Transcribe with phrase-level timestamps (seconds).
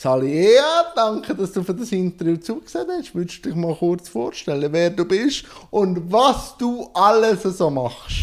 [0.00, 3.12] Sali, ja, danke, dass du für das Interview zugesehen hast.
[3.16, 8.18] Würdest du dich mal kurz vorstellen, wer du bist und was du alles so machst?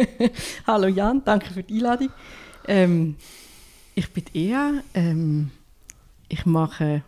[0.66, 2.08] Hallo Jan, danke für die Einladung.
[2.66, 3.16] Ähm,
[3.94, 4.82] ich bin Ea.
[4.94, 5.50] Ähm,
[6.30, 7.02] ich mache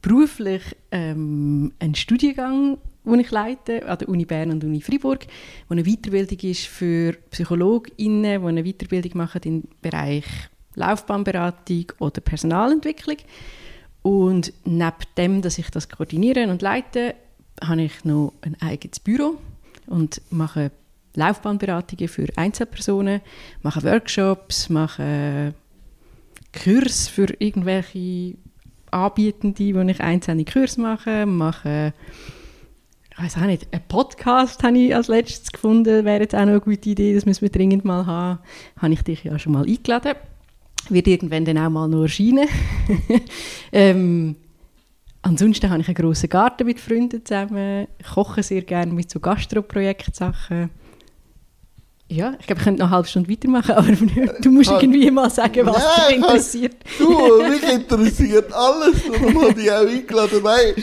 [0.00, 0.62] beruflich
[0.92, 5.26] ähm, einen Studiengang, den ich leite, an der Uni Bern und Uni Freiburg,
[5.66, 10.24] wo eine Weiterbildung ist für PsychologInnen, die eine Weiterbildung machen im Bereich
[10.76, 13.16] Laufbahnberatung oder Personalentwicklung.
[14.02, 17.16] Und neben dem, dass ich das koordiniere und leite,
[17.62, 19.38] habe ich noch ein eigenes Büro
[19.86, 20.70] und mache
[21.14, 23.20] Laufbahnberatungen für Einzelpersonen,
[23.62, 25.54] mache Workshops, mache
[26.52, 28.36] Kurs für irgendwelche
[28.90, 31.92] Anbietende, wo ich einzelne Kurs mache, mache
[33.18, 36.48] ich weiß auch nicht, einen Podcast habe ich als letztes gefunden, wäre jetzt auch noch
[36.48, 38.40] eine gute Idee, das müssen wir dringend mal haben.
[38.78, 40.16] Habe ich dich ja schon mal eingeladen
[40.90, 42.48] wird irgendwann dann auch mal noch erscheinen.
[43.72, 44.36] ähm,
[45.22, 47.86] ansonsten habe ich einen grossen Garten mit Freunden zusammen.
[48.14, 50.70] Koche sehr gerne mit so Gastro-Projektsachen.
[52.08, 53.90] Ja, ich glaube, ich könnte noch eine halbe Stunde weitermachen, aber
[54.40, 56.76] du musst irgendwie mal sagen, was ja, dich interessiert.
[56.98, 59.02] du, mich interessiert alles.
[59.10, 60.44] Darum habe ich auch eingeladen.
[60.44, 60.74] Weil,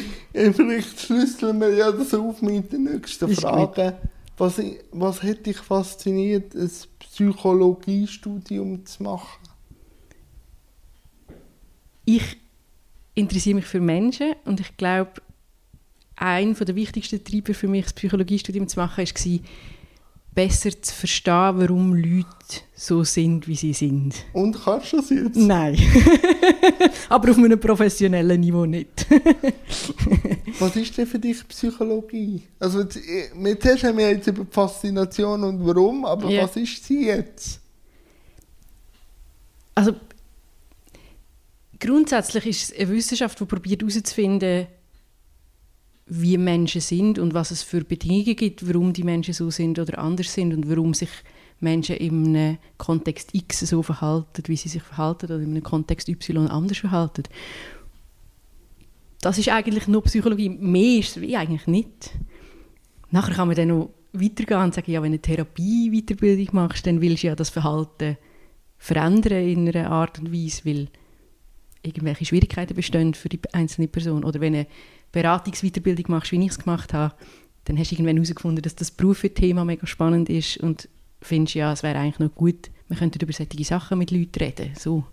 [0.53, 3.93] vielleicht schlüsseln wir ja das auf mit den nächsten Fragen.
[4.37, 4.59] Was,
[4.91, 9.42] was hat dich fasziniert, ein Psychologiestudium zu machen?
[12.05, 12.37] Ich
[13.15, 15.21] interessiere mich für Menschen und ich glaube,
[16.15, 19.39] ein der wichtigsten Treiber für mich, das Psychologiestudium zu machen, war,
[20.33, 22.25] besser zu verstehen, warum Leute
[22.75, 24.15] so sind, wie sie sind.
[24.33, 25.35] Und kannst du das jetzt?
[25.35, 25.77] Nein.
[27.09, 29.05] Aber auf einem professionellen Niveau nicht.
[30.59, 32.43] was ist denn für dich Psychologie?
[32.59, 36.43] Also jetzt, jetzt haben wir jetzt über Faszination und warum, aber ja.
[36.43, 37.59] was ist sie jetzt?
[39.75, 39.93] Also
[41.83, 44.67] grundsätzlich ist es eine Wissenschaft, die probiert herauszufinden,
[46.05, 49.99] wie Menschen sind und was es für Bedingungen gibt, warum die Menschen so sind oder
[49.99, 51.09] anders sind und warum sich
[51.59, 56.09] Menschen in einem Kontext X so verhalten, wie sie sich verhalten oder in einem Kontext
[56.09, 57.23] Y anders verhalten.
[59.21, 60.49] Das ist eigentlich nur Psychologie.
[60.49, 62.11] Mehr ist es wie eigentlich nicht.
[63.11, 66.99] Nachher kann man dann noch weitergehen und sagen, ja, wenn du eine Therapie-Weiterbildung machst, dann
[66.99, 68.17] willst du ja das Verhalten
[68.77, 70.89] verändern in einer Art und Weise, weil
[71.83, 74.23] irgendwelche Schwierigkeiten bestehen für die einzelne Person.
[74.23, 74.67] Oder wenn du eine
[75.11, 77.13] Beratungsweiterbildung machst, wie ich es gemacht habe,
[77.65, 80.89] dann hast du irgendwann herausgefunden, dass das Berufsthema mega spannend ist und
[81.21, 84.73] findest, ja, es wäre eigentlich noch gut, wir könnten über solche Sachen mit Leuten reden.
[84.77, 85.05] So.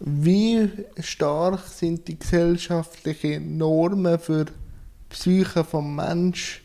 [0.00, 0.68] Wie
[1.00, 4.52] stark sind die gesellschaftlichen Normen für die
[5.10, 6.62] Psyche des Menschen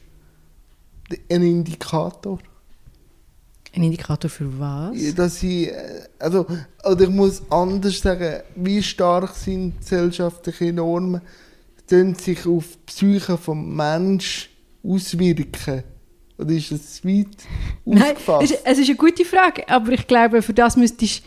[1.30, 2.40] ein Indikator?
[3.76, 5.16] Ein Indikator für was?
[5.16, 6.46] Dass ich, äh, also,
[6.84, 11.22] oder ich muss anders sagen, wie stark sind gesellschaftliche Normen,
[11.90, 14.50] die sich auf die Psyche des Menschen
[14.84, 15.84] auswirken?
[16.38, 17.28] Oder ist das weit
[17.86, 21.24] Nein, es, es ist eine gute Frage, aber ich glaube, für das müsstest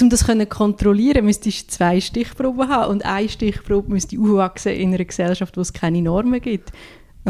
[0.00, 4.94] um das zu kontrollieren, müsstest du zwei Stichproben haben und eine Stichprobe müsste aufwachsen in
[4.94, 6.70] einer Gesellschaft, wo es keine Normen gibt.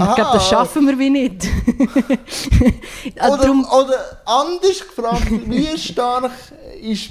[0.00, 1.46] Und ich glaube, das schaffen wir wie nicht.
[3.18, 3.64] also oder, darum...
[3.64, 6.32] oder anders gefragt, wie stark
[6.80, 7.10] ist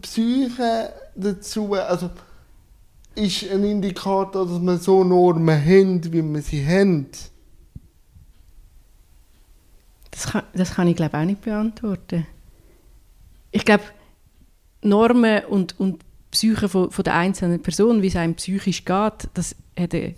[0.00, 2.10] Psyche dazu, also
[3.16, 7.08] ist ein Indikator, dass wir so Normen haben, wie wir sie haben?
[10.12, 12.28] Das kann, das kann ich glaube auch nicht beantworten.
[13.50, 13.82] Ich glaube,
[14.82, 19.56] Normen und, und Psyche von, von der einzelnen Person, wie es einem psychisch geht, das
[19.76, 20.14] hat eine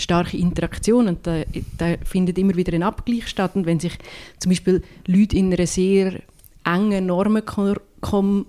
[0.00, 1.42] starke Interaktion und da,
[1.78, 3.52] da, findet immer wieder ein Abgleich statt.
[3.54, 3.96] Und wenn sich
[4.38, 6.20] zum Beispiel Leute in einer sehr
[6.64, 8.46] engen Normenkorsett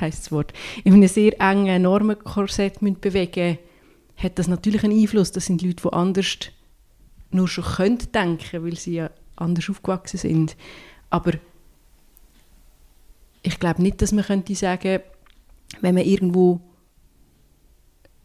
[0.00, 0.52] heißt das Wort,
[0.84, 3.58] in einem sehr engen Normenkorsett bewegen
[4.16, 5.32] hat das natürlich einen Einfluss.
[5.32, 6.38] Das sind Leute, die anders
[7.30, 10.56] nur schon können denken, weil sie ja anders aufgewachsen sind.
[11.10, 11.32] Aber
[13.42, 15.00] ich glaube nicht, dass man könnte sagen,
[15.80, 16.60] wenn man irgendwo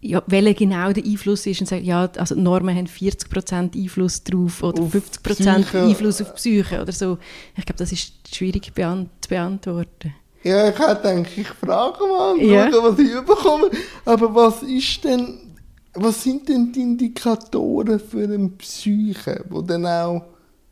[0.02, 4.64] ja, welcher genau der Einfluss ist und sagt, ja, also Normen haben 40% Einfluss drauf
[4.64, 5.82] oder auf 50% Psyche.
[5.82, 7.18] Einfluss auf die Psyche oder so.
[7.58, 10.14] Ich glaube, das ist schwierig beant zu beantworten.
[10.44, 12.72] Ja, ich denke, ich frage mal, ja.
[12.72, 13.70] was ich überkomme.
[14.06, 15.56] Aber was ist denn,
[15.94, 20.24] was sind denn die Indikatoren für eine Psyche, wo dann auch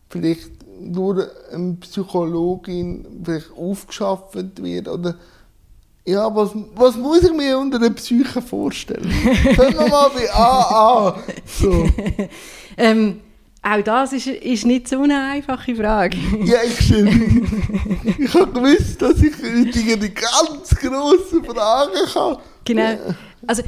[0.10, 5.16] vielleicht durch eine Psychologin vielleicht aufgeschafft wird oder
[6.07, 9.12] ja, was, was muss ich mir unter der Psyche vorstellen?
[9.56, 11.19] Fangen wir mal bei AA.
[11.45, 11.89] So.
[12.77, 13.19] ähm,
[13.62, 16.18] auch das ist, ist nicht so eine einfache Frage.
[16.45, 17.62] ja, ich schon.
[18.18, 22.42] ich habe gewusst, dass ich heute eine ganz grosse Frage habe.
[22.63, 23.15] Genau.
[23.45, 23.63] Also,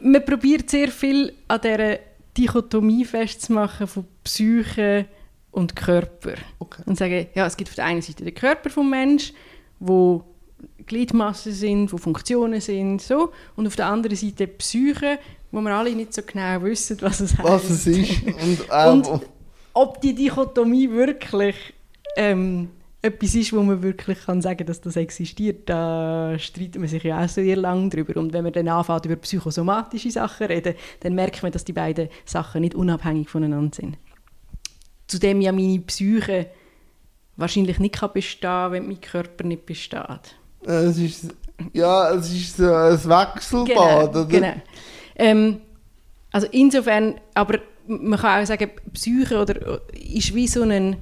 [0.00, 1.98] man probiert sehr viel an dieser
[2.38, 5.06] Dichotomie festzumachen von Psyche
[5.50, 6.34] und Körper.
[6.60, 6.82] Okay.
[6.86, 9.34] Und sagen, ja, es gibt auf der einen Seite den Körper des Menschen,
[9.80, 10.22] wo
[10.86, 13.32] Gliedmassen sind, wo Funktionen sind, so.
[13.56, 15.18] Und auf der anderen Seite die Psyche,
[15.50, 17.48] wo wir alle nicht so genau wissen, was es heißt.
[17.48, 18.22] Was es ist.
[18.22, 19.20] Und, äh, und
[19.72, 21.56] ob die Dichotomie wirklich
[22.16, 22.70] ähm,
[23.02, 27.02] etwas ist, wo man wirklich kann sagen kann, dass das existiert, da streitet man sich
[27.02, 28.18] ja auch sehr lange drüber.
[28.18, 32.08] Und wenn man dann anfängt, über psychosomatische Sachen reden, dann merkt man, dass die beiden
[32.24, 33.98] Sachen nicht unabhängig voneinander sind.
[35.06, 36.50] Zudem ja meine Psyche
[37.36, 40.36] wahrscheinlich nicht kann bestehen wenn mein Körper nicht besteht.
[40.66, 41.34] Es ist,
[41.72, 44.24] ja, es ist so ein Wechselbad, genau, oder?
[44.24, 44.52] Genau.
[45.14, 45.60] Ähm,
[46.32, 50.96] also insofern, aber man kann auch sagen, Psyche oder, ist wie so ein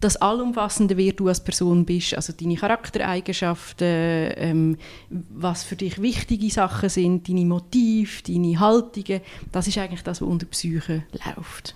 [0.00, 4.78] das Allumfassende, wer du als Person bist, also deine Charaktereigenschaften, ähm,
[5.08, 10.28] was für dich wichtige Sachen sind, deine Motive, deine Haltungen, das ist eigentlich das, was
[10.28, 11.74] unter Psyche läuft.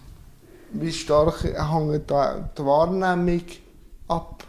[0.72, 3.42] Wie stark hängt da die Wahrnehmung
[4.08, 4.44] ab?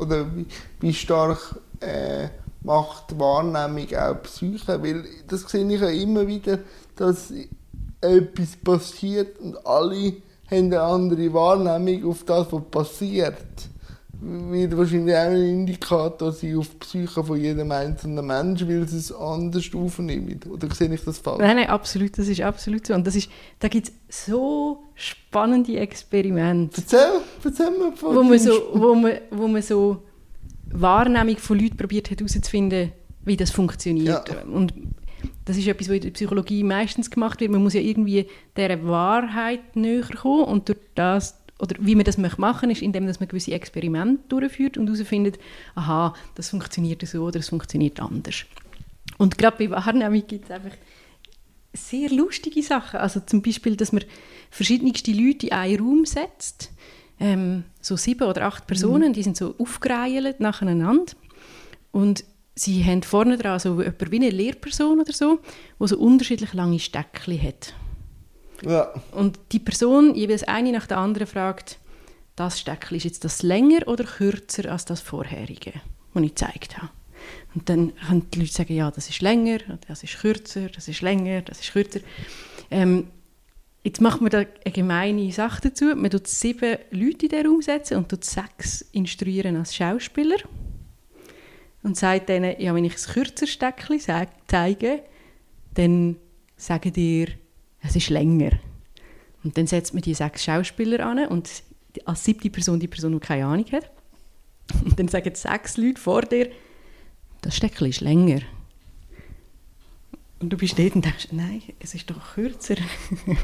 [0.00, 0.46] Oder wie,
[0.80, 2.28] wie stark äh,
[2.62, 4.82] macht die Wahrnehmung auch Psyche?
[4.82, 6.58] Weil das sehe ich ja immer wieder,
[6.96, 7.32] dass
[8.00, 10.14] etwas passiert und alle
[10.50, 13.69] haben eine andere Wahrnehmung auf das, was passiert.
[14.22, 18.92] Wird wahrscheinlich auch ein Indikator sein auf die Psyche von jedem einzelnen Menschen, weil es
[18.92, 20.46] es anders aufnimmt.
[20.46, 21.40] Oder sehe ich das falsch?
[21.40, 22.92] Nein, nein, absolut, das ist absolut so.
[22.94, 26.82] Und das ist, da gibt es so spannende Experimente.
[26.82, 30.02] Erzähl, erzähl mir von wo man so, wo man, wo man so
[30.70, 32.92] Wahrnehmung von Leuten probiert herauszufinden,
[33.24, 34.28] wie das funktioniert.
[34.28, 34.42] Ja.
[34.52, 34.74] Und
[35.44, 37.50] das ist etwas, was in der Psychologie meistens gemacht wird.
[37.50, 38.26] Man muss ja irgendwie
[38.56, 43.04] dieser Wahrheit näher kommen und durch das oder wie man das machen möchte, ist, indem
[43.04, 45.38] man gewisse Experimente durchführt und herausfindet,
[45.74, 48.44] aha, das funktioniert so oder das funktioniert anders.
[49.18, 50.76] Und gerade bei Wahrnehmung gibt es einfach
[51.72, 53.00] sehr lustige Sachen.
[53.00, 54.04] Also zum Beispiel, dass man
[54.50, 56.72] verschiedenste Leute in einen Raum setzt,
[57.18, 59.12] ähm, so sieben oder acht Personen, mhm.
[59.12, 61.12] die sind so aufgereiht nacheinander
[61.92, 62.24] und
[62.54, 65.40] sie haben vorne dran so jemand wie eine Lehrperson oder so,
[65.78, 67.74] die so unterschiedlich lange Steckchen hat.
[68.64, 68.92] Ja.
[69.12, 71.78] Und die Person jeweils eine nach der anderen fragt,
[72.36, 75.72] das Steckchen ist jetzt das länger oder kürzer als das vorherige,
[76.14, 76.90] das ich gezeigt habe.
[77.54, 81.02] Und dann können die Leute sagen, ja, das ist länger, das ist kürzer, das ist
[81.02, 82.00] länger, das ist kürzer.
[82.70, 83.08] Ähm,
[83.82, 85.86] jetzt macht man da eine gemeine Sache dazu.
[85.96, 90.38] Man tut sieben Leute in den Raum setzen und tut sechs instruieren als Schauspieler
[91.82, 94.00] und sagt denen, ja, wenn ich ein kürzer Steckchen
[94.46, 95.02] zeige,
[95.74, 96.16] dann
[96.56, 97.28] sagen dir,
[97.82, 98.52] es ist länger.
[99.42, 101.48] Und dann setzt man die sechs Schauspieler an und
[102.04, 103.90] als siebte Person die Person, die keine Ahnung hat.
[104.84, 106.50] Und dann sagen sechs Leute vor dir,
[107.40, 108.40] das Steckchen ist länger.
[110.40, 112.76] Und du bist dort und denkst, nein, es ist doch kürzer.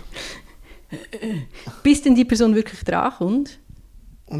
[1.82, 3.58] Bis dann die Person wirklich drankommt,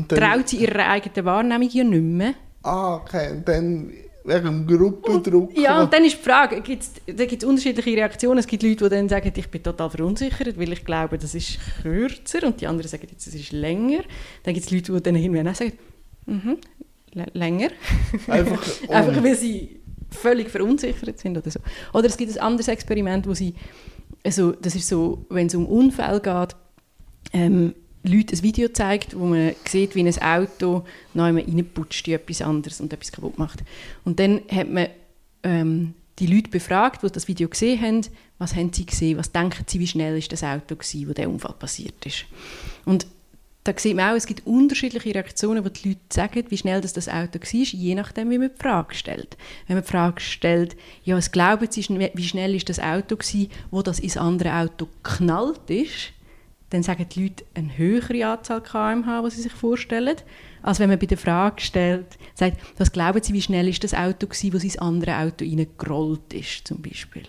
[0.08, 2.34] traut sie ihrer eigenen Wahrnehmung ja nicht mehr
[2.66, 3.30] Ah, okay.
[3.30, 3.92] Und dann
[4.26, 5.56] wegen Gruppendruck.
[5.56, 8.38] Ja, und dann ist die Frage, gibt's, da gibt es unterschiedliche Reaktionen.
[8.38, 11.58] Es gibt Leute, die dann sagen, ich bin total verunsichert, weil ich glaube, das ist
[11.82, 12.46] kürzer.
[12.46, 14.02] Und die anderen sagen, es ist länger.
[14.42, 15.72] Dann gibt es Leute, die dann irgendwann sagen,
[16.26, 16.58] mhm,
[17.32, 17.68] länger.
[18.26, 19.80] Einfach, Einfach weil sie
[20.10, 21.60] völlig verunsichert sind oder so.
[21.92, 23.54] Oder es gibt ein anderes Experiment, wo sie,
[24.24, 26.56] also das ist so, wenn es um Unfälle geht,
[27.32, 27.74] ähm,
[28.06, 30.84] Leuten ein Video zeigt, wo man sieht, wie ein Auto
[31.14, 33.62] neu reinputscht in etwas anderes und etwas kaputt macht.
[34.04, 34.88] Und dann hat man
[35.42, 38.00] ähm, die Leute befragt, die das Video gesehen haben,
[38.38, 41.28] was haben sie gesehen, was denken sie, wie schnell ist das Auto gewesen, wo der
[41.28, 42.24] Unfall passiert ist.
[42.84, 43.06] Und
[43.66, 46.92] da sieht man auch, es gibt unterschiedliche Reaktionen, wo die Leute sagen, wie schnell das,
[46.92, 49.36] das Auto war, je nachdem, wie man die Frage stellt.
[49.66, 51.84] Wenn man die Frage stellt, ja, was glauben Sie,
[52.14, 56.12] wie schnell ist das Auto gewesen, wo das ins andere Auto knallt ist,
[56.70, 60.16] dann sagen die Leute eine höhere Anzahl kmh, die sie sich vorstellen,
[60.62, 63.94] als wenn man bei der Frage stellt, sagt, was glauben Sie, wie schnell ist das
[63.94, 67.22] Auto gewesen, wo ins andere Auto reingerollt ist, zum Beispiel.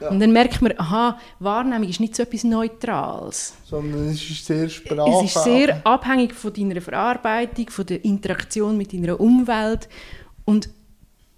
[0.00, 0.08] Ja.
[0.08, 3.54] Und dann merkt man, aha, Wahrnehmung ist nicht so etwas Neutrales.
[3.64, 5.30] Sondern es ist sehr sprachlich.
[5.30, 9.88] Es ist sehr abhängig von deiner Verarbeitung, von der Interaktion mit deiner Umwelt.
[10.44, 10.70] Und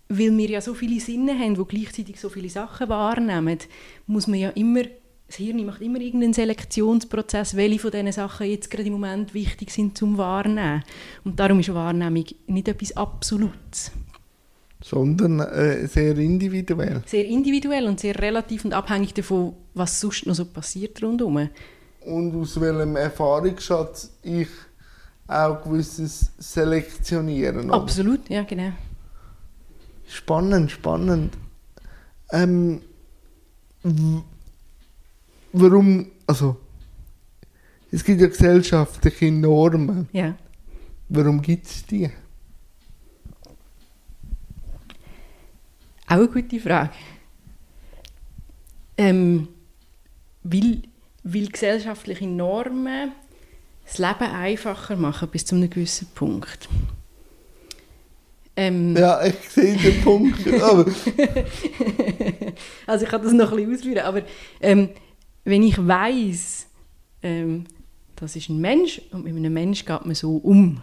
[0.08, 3.58] weil wir ja so viele Sinne haben, die gleichzeitig so viele Sachen wahrnehmen,
[4.06, 4.82] muss man ja immer
[5.30, 9.70] das Hirn macht immer irgendeinen Selektionsprozess, welche von diesen Sachen jetzt gerade im Moment wichtig
[9.70, 10.82] sind zum Wahrnehmen.
[11.22, 13.92] Und darum ist Wahrnehmung nicht etwas Absolutes.
[14.82, 17.02] Sondern äh, sehr individuell.
[17.06, 21.48] Sehr individuell und sehr relativ und abhängig davon, was sonst noch so passiert rundherum.
[22.06, 24.48] und aus welchem Erfahrungsschatz ich
[25.28, 27.66] auch gewisses selektionieren.
[27.66, 27.74] Oder?
[27.74, 28.72] Absolut, ja, genau.
[30.08, 31.34] Spannend, spannend.
[32.32, 32.80] Ähm,
[35.52, 36.56] warum, also,
[37.90, 40.08] es gibt ja gesellschaftliche Normen.
[40.12, 40.36] Ja.
[41.08, 42.08] Warum gibt es die?
[46.06, 46.90] Auch eine gute Frage.
[48.96, 49.48] Ähm,
[50.42, 50.82] weil,
[51.24, 53.12] weil gesellschaftliche Normen
[53.84, 56.68] das Leben einfacher machen bis zu einem gewissen Punkt.
[58.56, 60.46] Ähm, ja, ich sehe den Punkt.
[60.60, 60.84] Aber.
[62.86, 64.22] also ich kann das noch ein bisschen ausführen, aber
[64.60, 64.90] ähm,
[65.50, 66.66] wenn ich weiß,
[67.22, 67.64] ähm,
[68.16, 70.80] das ist ein Mensch und mit einem Mensch geht man so um,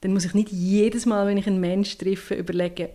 [0.00, 2.88] dann muss ich nicht jedes Mal, wenn ich einen Mensch treffe, überlegen,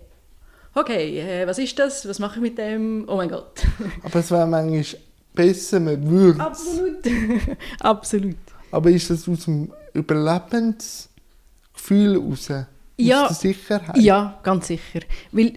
[0.76, 3.64] okay, äh, was ist das, was mache ich mit dem, oh mein Gott.
[4.04, 4.86] Aber es wäre manchmal
[5.34, 7.00] besser, man würde Absolut,
[7.80, 8.36] absolut.
[8.72, 12.50] Aber ist das aus dem Überlebensgefühl heraus?
[12.98, 13.98] Ja, aus der Sicherheit?
[13.98, 15.00] Ja, ganz sicher.
[15.32, 15.54] Weil,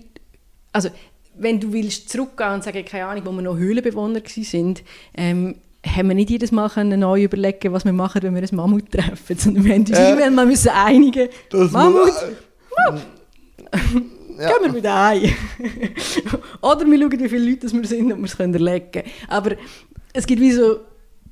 [0.72, 0.88] also,
[1.34, 4.74] wenn du willst zurückgehen und sagen, keine Ahnung, wo wir noch Höhlenbewohner waren,
[5.14, 8.56] ähm, haben wir nicht jedes Mal können neu überlegen, was wir machen, wenn wir ein
[8.56, 11.28] Mammut treffen, sondern wir haben uns äh, irgendwann mal müssen einigen.
[11.72, 12.12] Mammut,
[14.38, 14.48] ja.
[14.48, 15.22] gehen wir wieder ein.
[16.62, 19.02] Oder wir schauen, wie viele Leute wir sind und wir es können erlegen.
[19.28, 19.52] Aber
[20.12, 20.80] es gibt wie so...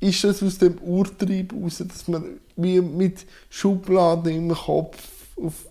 [0.00, 4.99] Ist das aus dem Urtrieb heraus, dass man wie mit Schubladen im Kopf
[5.37, 5.66] auf...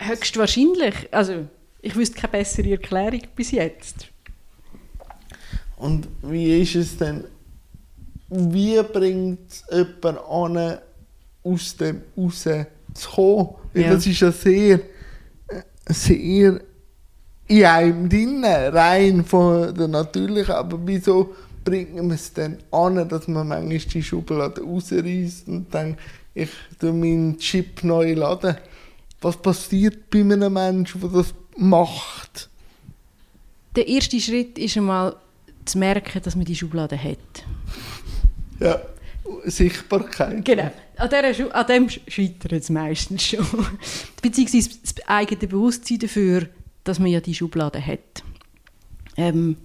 [0.00, 0.94] Höchstwahrscheinlich.
[1.12, 1.46] Also,
[1.80, 4.08] ich wüsste keine bessere Erklärung bis jetzt.
[5.76, 7.24] Und wie ist es denn
[8.30, 10.78] wie bringt es jemanden an,
[11.44, 13.54] aus dem rauszukommen?
[13.74, 13.94] Ja.
[13.94, 14.80] Das ist ja sehr,
[15.86, 16.60] sehr
[17.46, 23.26] in einem drin, rein von der natürlichen, aber wieso bringt man es dann an, dass
[23.26, 25.96] man manchmal die Schublade rausreißt und dann
[26.34, 28.56] ich tue meinen Chip neu laden?
[29.22, 32.48] Was passiert bei einem Menschen, der das macht?
[33.76, 35.16] Der erste Schritt ist einmal
[35.64, 37.44] zu merken, dass man die Schublade hat.
[38.60, 38.80] Ja,
[39.44, 40.44] Sichtbarkeit.
[40.44, 40.70] Genau.
[40.96, 43.46] An, der, an dem scheitert es meistens schon.
[44.22, 46.48] Beziehungsweise das eigene Bewusstsein dafür,
[46.84, 48.22] dass man ja die Schublade hat.
[49.16, 49.56] Ähm,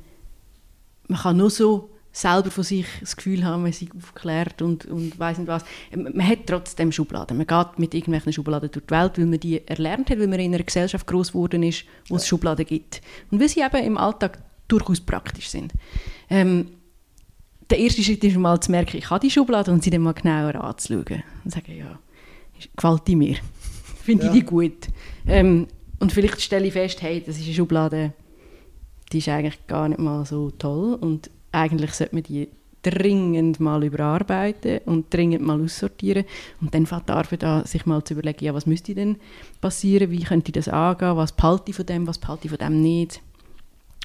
[1.08, 5.18] man kann nur so selber von sich das Gefühl haben, man ist aufgeklärt und, und
[5.20, 5.66] weiss nicht was.
[5.92, 7.38] Ähm, man hat trotzdem Schubladen.
[7.38, 10.40] Man geht mit irgendwelchen Schubladen durch die Welt, weil man die erlernt hat, weil man
[10.40, 13.02] in einer Gesellschaft groß geworden ist, wo es Schubladen gibt.
[13.32, 15.74] Und weil sie eben im Alltag durchaus praktisch sind.
[16.30, 16.68] Ähm,
[17.70, 20.14] der erste Schritt ist mal zu merken, ich habe die Schublade und sie dann mal
[20.14, 21.24] genauer anzuschauen.
[21.44, 22.00] Und sagen, ja,
[22.76, 23.38] gefällt die mir?
[24.04, 24.32] Finde ja.
[24.32, 24.88] ich die gut?
[25.26, 25.68] Ähm,
[26.00, 28.14] und vielleicht stelle ich fest, hey, das ist eine Schublade,
[29.12, 32.50] die ist eigentlich gar nicht mal so toll und eigentlich sollte man die
[32.84, 36.26] dringend mal überarbeiten und dringend mal aussortieren.
[36.62, 39.18] Und dann fängt die Arbeit an, sich mal zu überlegen, ja, was müsste denn
[39.62, 42.60] passieren, wie könnte ich das angehen, was behalte ich von dem, was behalte ich von
[42.60, 43.22] dem nicht.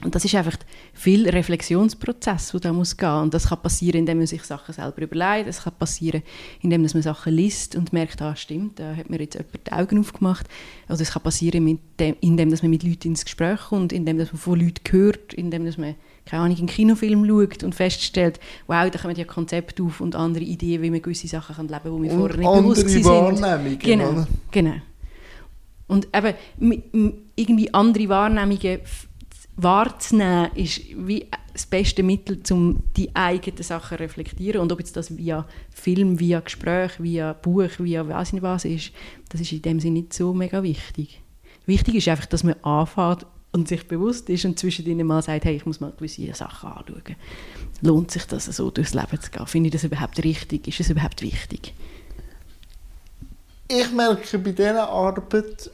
[0.04, 0.56] Und das ist einfach
[0.92, 3.22] viel Reflexionsprozess, der da muss gehen.
[3.22, 5.48] Und das kann passieren, indem man sich Sachen selber überlegt.
[5.48, 6.22] Es kann passieren,
[6.60, 9.98] indem man Sachen liest und merkt, ah, stimmt, da hat mir jetzt jemand die Augen
[9.98, 10.46] aufgemacht.
[10.86, 14.92] Also es kann passieren, indem man mit Leuten ins Gespräch kommt, indem man von Leuten
[14.92, 15.96] hört, indem man
[16.28, 20.44] keine Ahnung, einen Kinofilm schaut und feststellt, wow, da kommen ja Konzepte auf und andere
[20.44, 23.04] Ideen, wie man gewisse Sachen kann leben kann, die mir vorher nicht bewusst sind.
[23.04, 24.28] Wahrnehmungen, genau, oder?
[24.50, 24.74] genau.
[25.86, 28.80] Und eben irgendwie andere Wahrnehmungen
[29.56, 34.60] wahrzunehmen, ist wie das beste Mittel, um die eigenen Sachen zu reflektieren.
[34.60, 38.92] Und ob jetzt das via Film, via Gespräch, via Buch, via was nicht was ist,
[39.30, 41.22] das ist in dem Sinne nicht so mega wichtig.
[41.64, 45.56] Wichtig ist einfach, dass man anfängt und sich bewusst ist und zwischendrin mal sagt, hey,
[45.56, 47.16] ich muss mal gewisse Sachen anschauen.
[47.80, 49.46] Lohnt sich das, so durchs Leben zu gehen?
[49.46, 50.68] Finde ich das überhaupt richtig?
[50.68, 51.74] Ist es überhaupt wichtig?
[53.68, 55.70] Ich merke bei dieser Arbeit,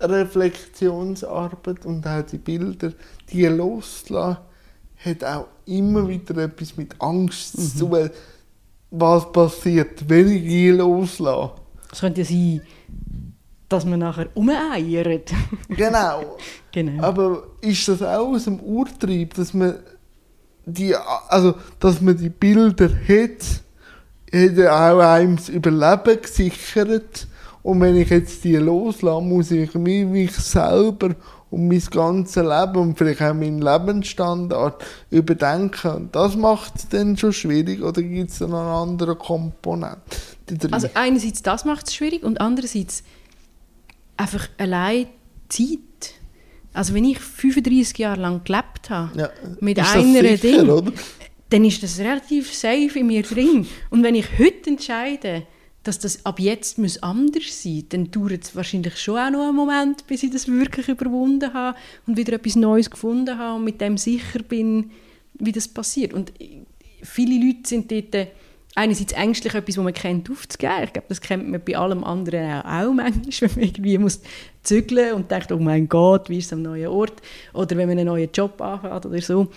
[0.00, 2.92] Reflexionsarbeit und auch die Bilder,
[3.30, 4.38] die loslassen,
[5.04, 7.62] hat auch immer wieder etwas mit Angst mhm.
[7.62, 8.10] zu tun,
[8.90, 11.52] was passiert, wenn ich die loslasse.
[11.90, 12.62] Es könnte ja sein,
[13.72, 15.32] dass man nachher umeiert.
[15.68, 16.36] genau.
[16.72, 17.02] genau.
[17.02, 19.76] Aber ist das auch aus dem Urtrieb, dass man
[20.64, 20.94] die,
[21.28, 23.62] also, dass man die Bilder hat,
[24.32, 27.26] hat auch einem das Überleben gesichert
[27.62, 31.14] und wenn ich jetzt die loslasse, muss ich mich, mich selber
[31.50, 35.90] und mein ganzes Leben und vielleicht auch meinen Lebensstandard überdenken.
[35.90, 40.00] Und das macht es dann schon schwierig oder gibt es dann eine andere Komponente?
[40.70, 43.04] Also einerseits das macht es schwierig und andererseits
[44.22, 45.08] einfach allein
[45.48, 45.78] Zeit.
[46.72, 50.92] Also wenn ich 35 Jahre lang gelebt habe, ja, mit einer Ding, oder?
[51.50, 53.66] dann ist das relativ safe in mir drin.
[53.90, 55.46] Und wenn ich heute entscheide,
[55.82, 59.48] dass das ab jetzt muss anders sein muss, dann dauert es wahrscheinlich schon auch noch
[59.48, 61.76] einen Moment, bis ich das wirklich überwunden habe
[62.06, 64.92] und wieder etwas Neues gefunden habe und mit dem sicher bin,
[65.34, 66.14] wie das passiert.
[66.14, 66.32] Und
[67.02, 68.28] viele Leute sind dort
[68.74, 70.84] einerseits ängstlich, etwas, was man kennt, aufzugeben.
[70.84, 74.20] Ich glaube, das kennt man bei allem anderen auch manchmal, wenn man irgendwie muss
[74.62, 77.20] zügeln und denkt, oh mein Gott, wie ist es am neuen Ort?
[77.52, 79.48] Oder wenn man einen neuen Job anfängt oder so.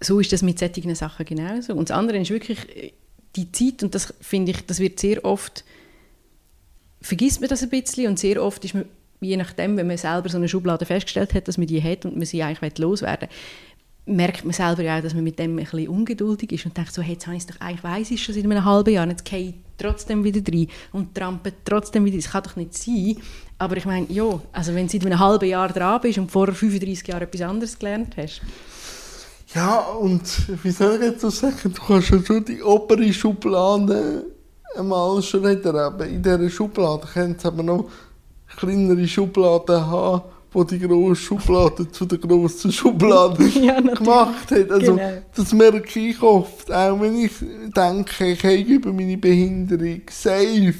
[0.00, 1.74] So ist das mit solchen Sachen genauso.
[1.74, 2.94] Und das andere ist wirklich
[3.36, 5.64] die Zeit, und das finde ich, das wird sehr oft,
[7.00, 8.84] vergisst man das ein bisschen und sehr oft ist man,
[9.20, 12.16] je nachdem, wenn man selber so eine Schublade festgestellt hat, dass man die hat und
[12.16, 13.36] man sie eigentlich loswerden will,
[14.08, 16.92] merkt man selber ja auch, dass man mit dem ein bisschen ungeduldig ist und denkt
[16.92, 19.06] so, hey, jetzt habe ich es doch, eigentlich weiss ich schon seit einem halben Jahr,
[19.06, 23.16] jetzt gehe ich trotzdem wieder rein und trampe trotzdem wieder, das kann doch nicht sein.
[23.58, 26.46] Aber ich meine, ja, also wenn du seit einem halben Jahr dran bist und vor
[26.46, 28.40] 35 Jahren etwas anderes gelernt hast,
[29.54, 30.22] ja, und
[30.62, 34.26] wie soll ich jetzt so sagen, du kannst ja schon die obere Schublade
[34.76, 36.00] einmal schon reden.
[36.02, 37.88] in dieser Schublade könnte es aber noch
[38.56, 40.22] kleinere Schubladen haben,
[40.58, 44.70] wo die grosse Schublade zu der grossen Schublade ja, gemacht hat.
[44.70, 45.22] Also, genau.
[45.36, 47.32] das merke ich oft, auch wenn ich
[47.76, 50.74] denke, ich habe über meine Behinderung safe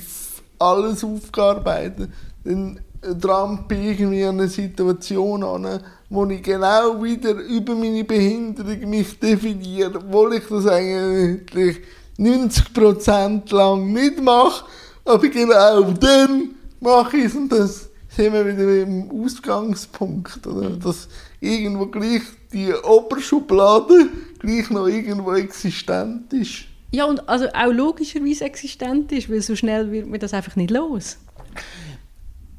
[0.58, 2.10] alles aufgearbeitet,
[2.42, 2.80] dann
[3.20, 5.80] trampe ich irgendwie an eine Situation an,
[6.10, 11.78] wo ich genau wieder über meine Behinderung mich definiere, obwohl ich das eigentlich
[12.18, 14.64] 90% lang nicht mache,
[15.04, 17.87] aber genau dann mache ich es und das
[18.18, 20.70] sind wir wieder im Ausgangspunkt, oder?
[20.70, 21.08] dass
[21.38, 22.22] irgendwo gleich
[22.52, 24.08] die Oberschublade
[24.40, 26.64] gleich noch irgendwo existent ist.
[26.90, 30.72] Ja, und also auch logischerweise existent ist, weil so schnell wird man das einfach nicht
[30.72, 31.16] los.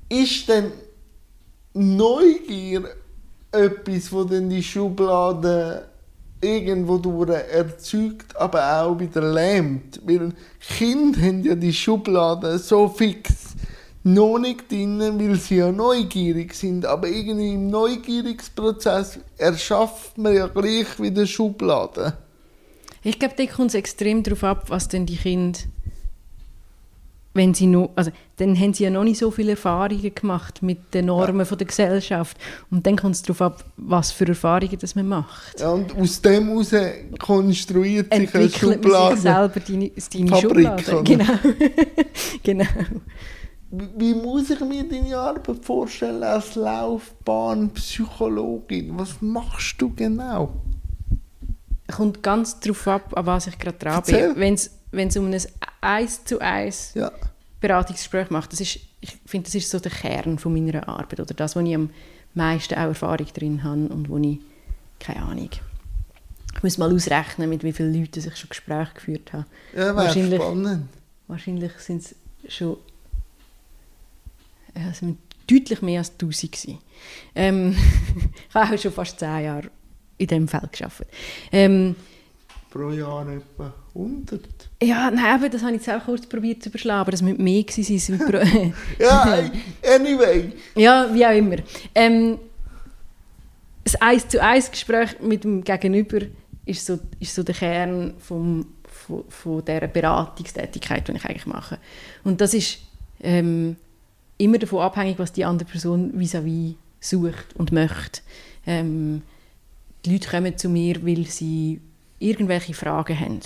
[0.08, 0.72] Ist denn
[1.74, 2.84] Neugier
[3.52, 5.90] etwas, das dann die Schublade
[6.40, 10.00] irgendwo durch erzeugt, aber auch wieder lähmt.
[10.06, 13.49] Weil Kinder haben ja die Schublade so fix
[14.14, 16.86] noch nicht drin, weil sie ja neugierig sind.
[16.86, 22.14] Aber irgendwie im Neugierungsprozess erschafft man ja gleich wieder Schubladen.
[23.04, 25.60] Ich glaube, da kommt es extrem darauf ab, was denn die Kinder
[27.34, 30.94] wenn sie noch, also dann haben sie ja noch nicht so viele Erfahrungen gemacht mit
[30.94, 31.46] den Normen ja.
[31.46, 32.38] von der Gesellschaft
[32.72, 35.60] und dann kommt es darauf ab, was für Erfahrungen das man macht.
[35.60, 36.72] Ja, und aus dem heraus
[37.20, 39.16] konstruiert sich eine Schublade.
[39.16, 41.04] Man selber deine, deine Fabrik, Schublade.
[41.04, 41.26] Genau.
[42.44, 42.66] genau.
[43.72, 48.98] Wie muss ich mir deine Arbeit vorstellen als Laufbahnpsychologin?
[48.98, 50.56] Was machst du genau?
[51.88, 54.36] Kommt ganz darauf ab, an was ich gerade dran bin.
[54.92, 55.40] Wenn es um ein
[55.82, 57.12] eins zu eins ja.
[57.62, 61.36] Beratungsgespräch macht, das ist, ich finde, das ist so der Kern von meiner Arbeit oder
[61.36, 61.92] das, wo ich am
[62.34, 64.40] meisten auch Erfahrung drin habe und wo ich,
[65.00, 65.52] keine Ahnung,
[66.56, 69.46] ich muss mal ausrechnen, mit wie vielen Leuten ich schon Gespräche geführt habe.
[69.76, 70.88] Ja, wahrscheinlich, spannend.
[71.28, 72.16] Wahrscheinlich sind es
[72.52, 72.78] schon
[74.80, 75.02] ja, es
[75.48, 76.78] deutlich mehr als 1000 gewesen.
[77.36, 77.76] Ähm,
[78.50, 79.70] ich habe auch schon fast zehn Jahre
[80.18, 81.08] in diesem Feld gearbeitet.
[81.52, 81.96] Ähm,
[82.70, 84.42] Pro Jahr etwa 100?
[84.84, 87.42] Ja, nein, aber das habe ich jetzt auch kurz probiert zu überschlagen, aber das müsste
[87.42, 88.74] mehr gewesen sein.
[89.00, 89.50] ja,
[89.96, 90.54] anyway.
[90.76, 91.56] Ja, wie auch immer.
[91.96, 92.38] Ähm,
[93.84, 96.20] das eins zu eins Gespräch mit dem Gegenüber
[96.66, 101.80] ist so, ist so der Kern vom, von, von dieser Beratungstätigkeit, die ich eigentlich mache.
[102.24, 102.78] Und das ist
[103.22, 103.78] ähm,
[104.40, 108.22] immer davon abhängig, was die andere Person vis-à-vis -vis sucht und möchte.
[108.66, 109.22] Ähm,
[110.06, 111.82] die Leute kommen zu mir, weil sie
[112.20, 113.40] irgendwelche Fragen haben.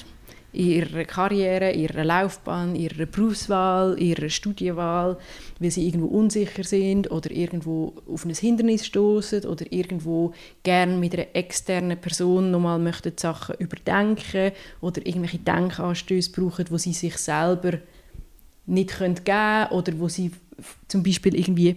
[0.51, 5.17] In ihrer Karriere, ihrer Laufbahn, ihrer Berufswahl, ihrer Studienwahl,
[5.60, 11.15] weil sie irgendwo unsicher sind oder irgendwo auf ein Hindernis stoßen oder irgendwo gerne mit
[11.15, 17.79] einer externen Person nochmal möchten Sachen überdenken oder irgendwelche Denkanstöße brauchen, wo sie sich selber
[18.67, 20.32] nicht geben können oder wo sie
[20.87, 21.75] zum Beispiel irgendwie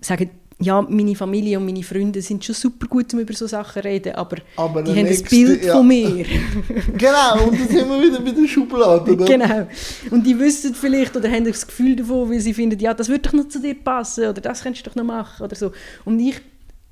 [0.00, 0.30] sagen,
[0.62, 3.88] ja, meine Familie und meine Freunde sind schon super gut, um über so Sachen zu
[3.88, 5.72] reden, aber, aber die haben nächste, ein Bild ja.
[5.72, 6.26] von mir.
[6.98, 9.12] genau, und dann sind wir wieder bei der Schublade.
[9.12, 9.24] Oder?
[9.24, 9.66] Genau.
[10.10, 13.22] Und die wissen vielleicht oder haben das Gefühl davon, weil sie finden, ja, das würde
[13.22, 15.72] doch noch zu dir passen oder das könntest du doch noch machen oder so.
[16.04, 16.36] Und ich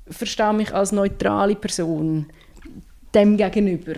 [0.09, 2.25] verstehe mich als neutrale Person
[3.13, 3.93] dem gegenüber.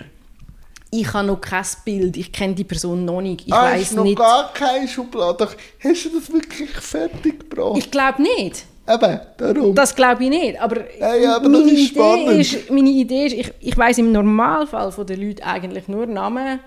[0.94, 3.48] Ich habe noch kein Bild, ich kenne die Person noch nicht.
[3.48, 4.18] Ich ah, weiß noch nicht.
[4.18, 5.48] gar keine Schublade.
[5.82, 7.78] Hast du das wirklich fertig gebracht?
[7.78, 8.66] Ich glaube nicht.
[8.88, 9.76] Eben, darum.
[9.76, 10.60] Das glaube ich nicht.
[10.60, 14.92] Aber, ja, aber meine, ist Idee ist, meine Idee ist, ich, ich weiß im Normalfall
[14.92, 16.60] von den Leuten eigentlich nur Namen.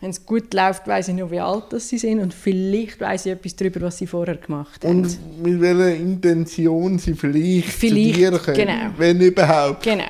[0.00, 3.26] Wenn es gut läuft, weiß ich nur, wie alt das sie sind und vielleicht weiß
[3.26, 5.00] ich etwas darüber, was sie vorher gemacht haben.
[5.00, 8.90] Und mit welcher Intention sie vielleicht, vielleicht studieren können, genau.
[8.96, 9.82] wenn überhaupt.
[9.82, 10.04] Genau.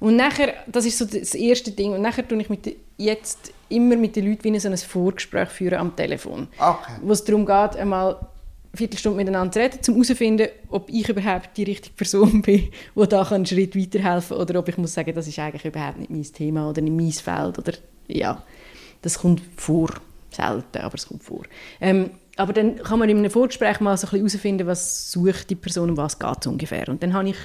[0.00, 3.96] Und nachher, das ist so das erste Ding, und nachher tue ich mit jetzt immer
[3.96, 6.48] mit den Leuten wie so ein Vorgespräch führen am Telefon.
[6.58, 6.92] Okay.
[7.02, 8.28] Wo es darum geht, einmal eine
[8.74, 13.22] Viertelstunde miteinander zu reden, um herauszufinden, ob ich überhaupt die richtige Person bin, die da
[13.22, 16.22] einen Schritt weiterhelfen kann, oder ob ich muss sagen, das ist eigentlich überhaupt nicht mein
[16.22, 17.58] Thema oder nicht mein Feld.
[17.58, 17.72] Oder,
[18.06, 18.42] ja,
[19.02, 19.90] das kommt vor.
[20.30, 21.44] Selten, aber es kommt vor.
[21.80, 25.48] Ähm, aber dann kann man in einem Vorgespräch mal so ein bisschen herausfinden, was sucht
[25.48, 26.88] die Person und was geht ungefähr.
[26.88, 27.36] Und dann habe ich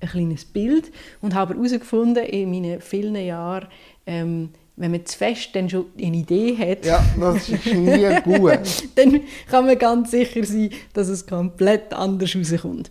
[0.00, 3.68] ein kleines Bild und habe herausgefunden in meinen vielen Jahren,
[4.06, 8.58] ähm, wenn man zu fest dann schon eine Idee hat, ja, das ist nie gut.
[8.94, 12.90] dann kann man ganz sicher sein, dass es komplett anders rauskommt.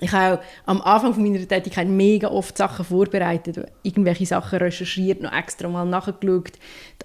[0.00, 5.32] Ich habe auch am Anfang meiner Tätigkeit mega oft Sachen vorbereitet, irgendwelche Sachen recherchiert, noch
[5.32, 6.52] extra mal nachgeschaut,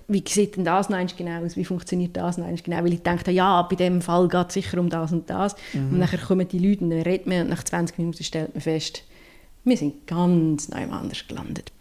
[0.08, 3.30] wie sieht denn das noch genau aus, wie funktioniert das noch genau, weil ich dachte,
[3.30, 5.56] ja, bei dem Fall geht es sicher um das und das.
[5.74, 5.94] Mhm.
[5.94, 8.62] Und dann kommen die Leute und dann redet man und nach 20 Minuten stellt man
[8.62, 9.04] fest,
[9.64, 11.72] wir sind ganz neu anders gelandet.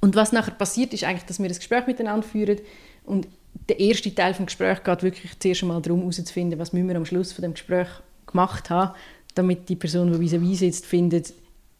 [0.00, 2.58] Und was nachher passiert, ist eigentlich, dass wir ein Gespräch miteinander führen
[3.04, 3.28] und
[3.68, 7.04] der erste Teil des Gesprächs geht wirklich zuerst einmal darum, herauszufinden, was müssen wir am
[7.04, 7.88] Schluss von dem Gespräch
[8.26, 8.94] gemacht haben,
[9.34, 11.32] damit die Person, die vis-à-vis sitzt, findet,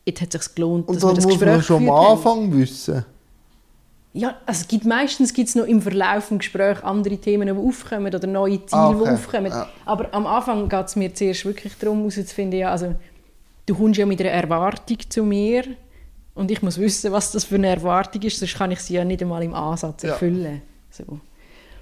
[0.05, 2.41] jetzt hat es sich gelohnt, dass wir das Gespräch Und muss man schon am Anfang
[2.43, 2.59] haben.
[2.59, 3.05] wissen?
[4.13, 8.13] Ja, also gibt, meistens gibt es noch im Verlauf des Gesprächs andere Themen, die aufkommen
[8.13, 9.05] oder neue Ziele, okay.
[9.05, 9.53] die aufkommen.
[9.53, 9.69] Ja.
[9.85, 12.97] Aber am Anfang geht es mir zuerst wirklich darum, herauszufinden, ja, also,
[13.71, 15.65] du kommst ja mit einer Erwartung zu mir
[16.35, 19.05] und ich muss wissen, was das für eine Erwartung ist, sonst kann ich sie ja
[19.05, 20.63] nicht einmal im Ansatz erfüllen.
[20.99, 21.05] Ja.
[21.05, 21.21] So.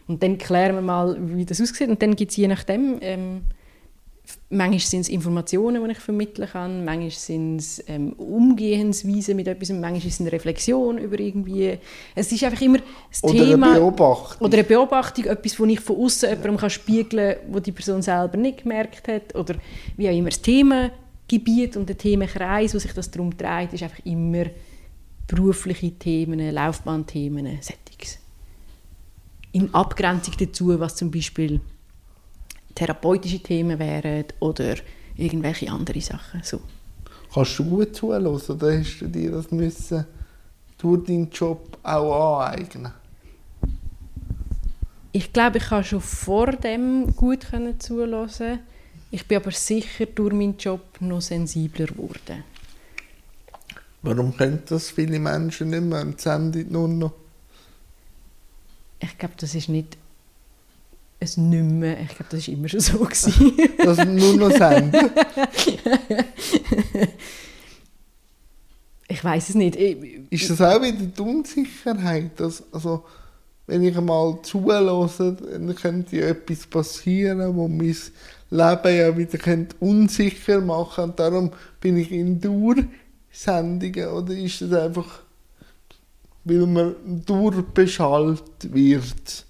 [0.06, 3.42] Und dann klären wir mal, wie das aussieht und dann gibt es je nachdem ähm,
[4.50, 9.68] Manchmal sind es Informationen, die ich vermitteln kann, manchmal sind es ähm, Umgehensweisen mit etwas,
[9.70, 11.78] manchmal ist es eine Reflexion über irgendwie...
[12.14, 12.78] Es ist einfach immer
[13.10, 13.70] das oder Thema...
[13.72, 14.46] Eine Beobachtung.
[14.46, 18.00] Oder eine Beobachtung, etwas, das ich von außen jemandem kann spiegeln kann, wo die Person
[18.00, 19.34] selber nicht gemerkt hat.
[19.34, 19.56] Oder
[19.96, 20.40] wie auch immer das
[21.28, 24.46] Themengebiet und der Themenkreis, wo sich das darum dreht, ist einfach immer
[25.26, 28.18] berufliche Themen, Laufbahnthemen, Settings.
[29.52, 31.60] In Abgrenzung dazu, was zum Beispiel
[32.74, 34.76] therapeutische Themen wären oder
[35.16, 36.42] irgendwelche andere Sachen.
[36.42, 36.60] So.
[37.32, 40.06] Kannst du gut zuhören oder hast du dir das müssen
[40.78, 42.92] durch deinen Job auch aneignen?
[45.12, 47.46] Ich glaube, ich kann schon vor dem gut
[47.78, 48.60] zuhören.
[49.10, 52.44] Ich bin aber sicher durch meinen Job noch sensibler geworden.
[54.02, 57.12] Warum können das viele Menschen nicht mehr und senden nur noch?
[59.00, 59.96] Ich glaube, das ist nicht
[61.20, 62.00] es nicht mehr.
[62.00, 63.04] Ich glaube, das war immer schon so.
[63.78, 65.10] Das nur noch senden?
[69.08, 69.76] ich weiß es nicht.
[69.76, 69.96] Ich,
[70.30, 72.38] ist das auch wieder die Unsicherheit?
[72.38, 73.04] Dass, also,
[73.66, 77.96] wenn ich einmal zulasse, dann könnte ja etwas passieren, wo mein
[78.50, 81.26] Leben ja wieder unsicher machen könnte.
[81.26, 84.08] Und darum bin ich in Dauersendungen.
[84.08, 85.22] Oder ist das einfach,
[86.44, 86.94] weil man
[87.26, 89.46] durchbeschallt wird?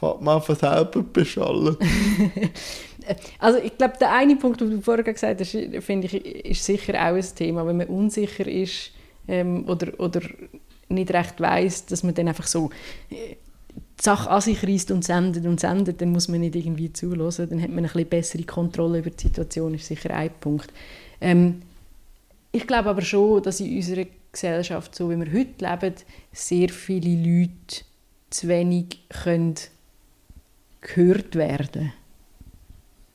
[0.00, 1.76] fährt man einfach selber beschallen.
[3.38, 6.94] also ich glaube, der eine Punkt, den du vorher gesagt hast, finde ich, ist sicher
[6.94, 7.66] auch ein Thema.
[7.66, 8.92] Wenn man unsicher ist
[9.28, 10.22] ähm, oder, oder
[10.88, 12.70] nicht recht weiß, dass man dann einfach so
[13.10, 13.36] äh,
[14.00, 17.48] die Sache an sich reißt und sendet und sendet, dann muss man nicht irgendwie zulassen.
[17.50, 20.72] Dann hat man eine bessere Kontrolle über die Situation, ist sicher ein Punkt.
[21.20, 21.62] Ähm,
[22.52, 25.94] ich glaube aber schon, dass in unserer Gesellschaft, so wie wir heute leben,
[26.32, 27.84] sehr viele Leute
[28.30, 29.54] zu wenig können
[30.80, 31.92] gehört werden.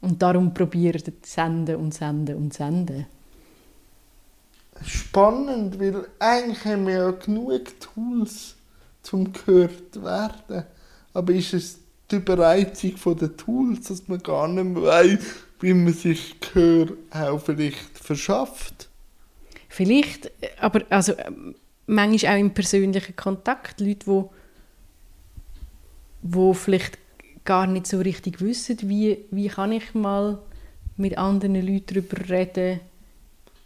[0.01, 3.07] Und darum probieren sie senden und senden und senden.
[4.83, 8.55] Spannend, weil eigentlich haben wir ja genug Tools
[9.01, 10.65] zum gehört werden.
[11.15, 11.79] Aber ist es
[12.11, 15.19] die Überreizung der Tools, dass man gar nicht mehr weiß,
[15.61, 18.89] wie man sich Gehör auch vielleicht verschafft?
[19.69, 21.13] Vielleicht, aber also
[21.87, 24.23] manchmal auch im persönlichen Kontakt, Leute, die
[26.21, 26.97] wo vielleicht
[27.45, 30.39] gar nicht so richtig wissen, wie, wie kann ich mal
[30.97, 32.81] mit anderen Leuten darüber reden,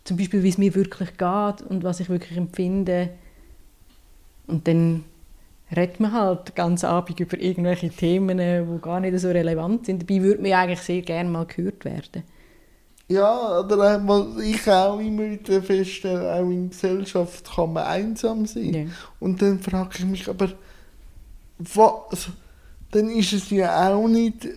[0.03, 3.09] zum Beispiel, wie es mir wirklich geht und was ich wirklich empfinde.
[4.47, 5.03] Und dann
[5.75, 10.01] redet man halt ganz Abend über irgendwelche Themen, die gar nicht so relevant sind.
[10.01, 12.23] Dabei würde man eigentlich sehr gerne mal gehört werden.
[13.07, 18.73] Ja, oder was ich auch immer wieder feststelle, auch in Gesellschaft kann man einsam sein.
[18.73, 18.85] Ja.
[19.19, 20.49] Und dann frage ich mich, aber
[21.57, 22.29] was
[22.91, 24.47] dann ist es ja auch nicht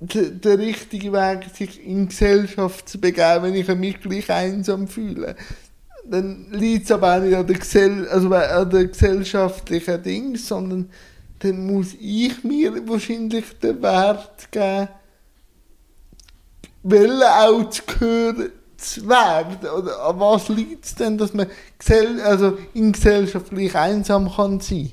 [0.00, 5.36] der, der richtige Weg, sich in Gesellschaft zu begeben, wenn ich mich gleich einsam fühle.
[6.06, 10.90] Dann liegt es aber auch nicht an der, Gesell also an der gesellschaftlichen Ding, sondern
[11.38, 14.88] dann muss ich mir wahrscheinlich den Wert geben,
[16.82, 19.56] Welle auch zu hören, zu werden?
[19.68, 21.46] Oder an was liegt es denn, dass man
[21.78, 24.92] gesell also in Gesellschaft gleich einsam kann sein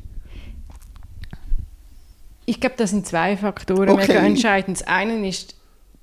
[2.46, 4.08] Ich glaube, das sind zwei Faktoren Okay.
[4.08, 4.80] mega entscheidend.
[4.80, 5.56] Das eine ist,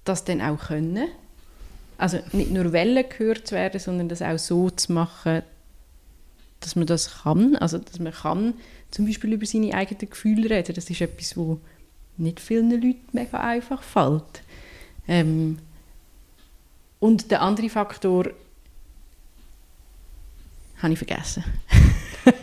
[0.04, 1.08] das dann auch können.
[1.98, 5.42] Also nicht nur Wellen gehört zu werden, sondern das auch so zu machen,
[6.60, 7.56] dass man das kann.
[7.56, 8.54] Also dass man kann
[8.90, 10.74] zum Beispiel über seine eigenen Gefühle reden.
[10.74, 11.60] Das ist etwas, wo
[12.16, 14.42] nicht vielen Leuten mega einfach fällt.
[15.06, 15.58] Ähm,
[17.00, 18.30] und der andere Faktor
[20.80, 21.44] habe ich vergessen.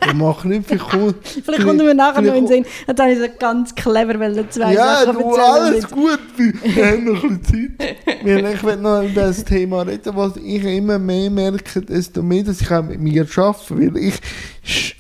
[0.07, 1.13] Ich mache nicht viel cool.
[1.23, 2.65] Vielleicht kommt er mir nachher noch in den Sinn.
[2.87, 6.19] Jetzt habe ich so ganz clever wollen zwei Ja, Sachen du, alles gut.
[6.37, 7.95] Wir wir haben noch ein bisschen Zeit.
[8.23, 12.43] Weil ich will noch über das Thema reden, was ich immer mehr merke, desto mehr,
[12.43, 13.77] dass ich auch mit mir arbeite.
[13.77, 14.95] Weil ich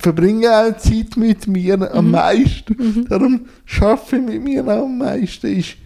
[0.00, 1.82] verbringe auch Zeit mit mir Mhm.
[1.84, 3.06] am meisten.
[3.08, 3.46] Darum
[3.80, 5.58] arbeite ich mit mir auch am meisten.
[5.58, 5.76] Ist,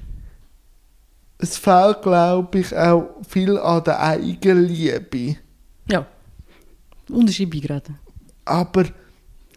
[1.38, 5.36] es fehlt, glaube ich, auch viel an der Eigenliebe.
[5.90, 6.06] Ja.
[7.08, 7.94] Unterschreibe ich gerade.
[8.44, 8.84] Aber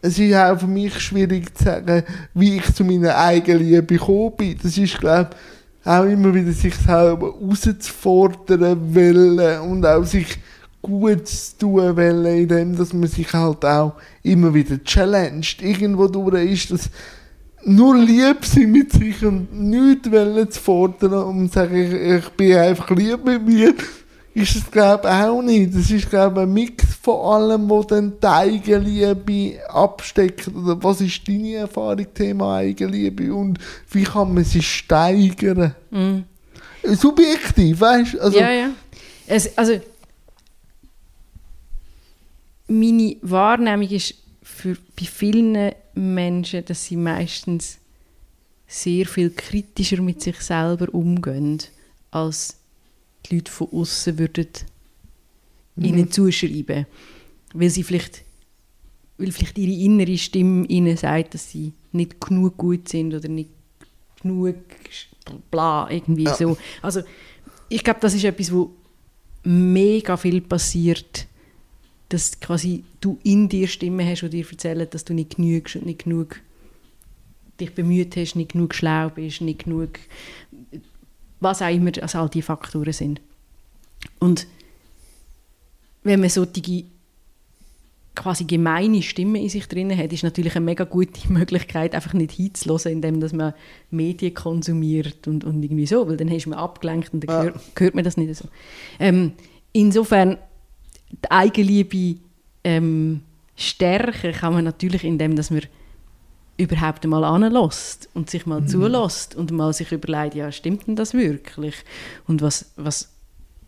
[0.02, 4.60] es ist auch für mich schwierig zu sagen, wie ich zu meiner Eigenliebe gekommen bin.
[4.62, 10.40] Das ist, glaube ich, auch immer wieder sich selber herauszufordern wollen und auch sich
[10.82, 15.62] gut zu tun wollen, indem man sich halt auch immer wieder challenged.
[15.62, 16.90] Irgendwo durch ist das
[17.66, 22.58] nur lieb sein mit sich und nichts wollen zu fordern und sagen, ich, ich bin
[22.58, 23.74] einfach lieb mit mir,
[24.34, 25.76] ist es glaube ich auch nicht.
[25.76, 30.48] Das ist glaube ich ein Mix von allem, wo dann die Eigenliebe absteckt.
[30.48, 33.60] Oder was ist deine Erfahrung, Thema Eigenliebe und
[33.92, 35.76] wie kann man sie steigern?
[35.92, 36.24] Mhm.
[36.84, 38.22] Subjektiv, weißt du?
[38.22, 38.70] Also, ja, ja.
[39.28, 39.80] Es, also,
[42.68, 47.78] meine Wahrnehmung ist für, bei vielen Menschen, dass sie meistens
[48.68, 51.60] sehr viel kritischer mit sich selber umgehen,
[52.12, 52.58] als
[53.26, 54.48] die Leute von außen würden
[55.78, 56.86] ihnen zuschreiben.
[57.54, 58.24] Weil sie vielleicht,
[59.18, 63.50] weil vielleicht ihre innere Stimme ihnen sagt, dass sie nicht genug gut sind oder nicht
[64.22, 64.58] genug
[65.52, 66.36] bla, irgendwie Ja.
[66.36, 66.58] so.
[66.82, 67.02] Also
[67.70, 68.72] ich glaube, das ist etwas, wo
[69.44, 71.28] mega viel passiert,
[72.10, 75.86] dass quasi du in dir Stimmen hast, die dir erzählen, dass du nicht genügst und
[75.86, 76.42] nicht genug
[77.60, 80.00] dich bemüht hast, nicht genug schlau bist, nicht genug
[81.44, 83.22] was auch immer also all die Faktoren sind.
[84.20, 84.48] Und
[86.04, 86.86] wenn man solche
[88.16, 92.32] quasi gemeine Stimmen in sich drin hat, ist natürlich eine mega gute Möglichkeit, einfach nicht
[92.32, 93.54] hinzuhören, indem dass man
[93.90, 97.96] Medien konsumiert und, und irgendwie so, weil dann ist man abgelenkt und dann hört, hört
[97.96, 98.46] man das nicht so.
[99.00, 99.34] Ähm,
[99.72, 100.38] insofern,
[101.12, 102.20] die Eigenliebe
[102.64, 103.22] ähm,
[103.56, 105.62] stärken kann man natürlich, indem dass man
[106.64, 111.14] überhaupt einmal anlässt und sich mal zulässt und mal sich überlegt, ja, stimmt denn das
[111.14, 111.76] wirklich?
[112.28, 113.10] Und was, was,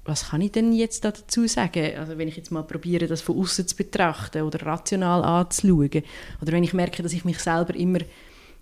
[0.04, 1.98] was kann ich denn jetzt da dazu sagen?
[1.98, 6.04] Also wenn ich jetzt mal probiere, das von außen zu betrachten oder rational anzuschauen,
[6.42, 8.00] oder wenn ich merke, dass ich mich selber immer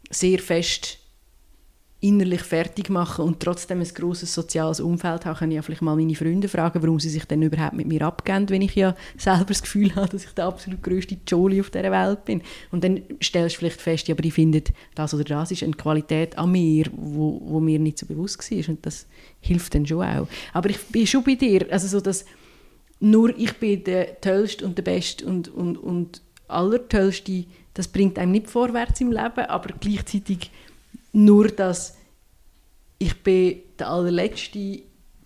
[0.10, 1.00] sehr fest
[2.04, 5.96] innerlich fertig mache und trotzdem ein grosses soziales Umfeld habe, kann ich ja vielleicht mal
[5.96, 9.46] meine Freunde fragen, warum sie sich denn überhaupt mit mir abgeben, wenn ich ja selber
[9.46, 12.42] das Gefühl habe, dass ich der absolut grösste Jolly auf dieser Welt bin.
[12.72, 14.64] Und dann stellst du vielleicht fest, ja, aber ich finde,
[14.96, 18.70] das oder das ist eine Qualität an mir, wo, wo mir nicht so bewusst war
[18.70, 19.08] und das
[19.40, 20.28] hilft dann schon auch.
[20.52, 22.26] Aber ich bin schon bei dir, also so, dass
[23.00, 28.34] nur ich bin der Tollste und der Beste und, und, und Allertollste, das bringt einem
[28.34, 30.52] nicht vorwärts im Leben, aber gleichzeitig
[31.14, 31.96] nur das
[33.00, 34.82] ich bin der Allerletzte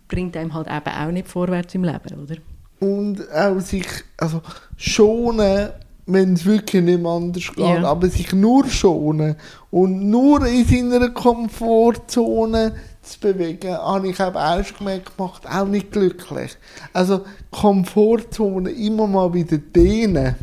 [0.08, 2.36] bringt einem halt eben auch nicht vorwärts im Leben, oder?
[2.80, 3.86] Und auch sich
[4.18, 4.42] also
[4.78, 5.70] schonen,
[6.06, 7.84] wenn es wirklich nicht mehr anders geht, Ja.
[7.84, 9.36] aber sich nur schonen
[9.70, 15.92] und nur in seiner Komfortzone zu bewegen, habe ich eben erst gemerkt, macht auch nicht
[15.92, 16.58] glücklich.
[16.94, 20.36] Also Komfortzone immer mal wieder dehnen.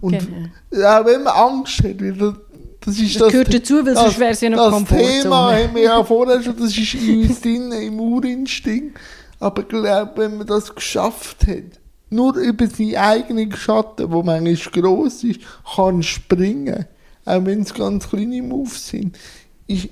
[0.00, 0.18] Und
[0.70, 0.86] Genau.
[1.00, 2.34] auch wenn man Angst hat, weil
[2.84, 4.88] das, das ist Das gehört dazu, weil sonst das- wäre es ja noch Das.
[4.88, 8.98] Thema haben wir ja vorher schon, das ist in uns drin, im Urinstinkt.
[9.40, 14.54] Aber ich glaube, wenn man das geschafft hat, nur über seinen eigenen Schatten, der manchmal
[14.82, 15.40] gross ist,
[15.74, 16.84] kann springen,
[17.24, 19.16] auch wenn es ganz kleine Moves sind,
[19.66, 19.88] ist,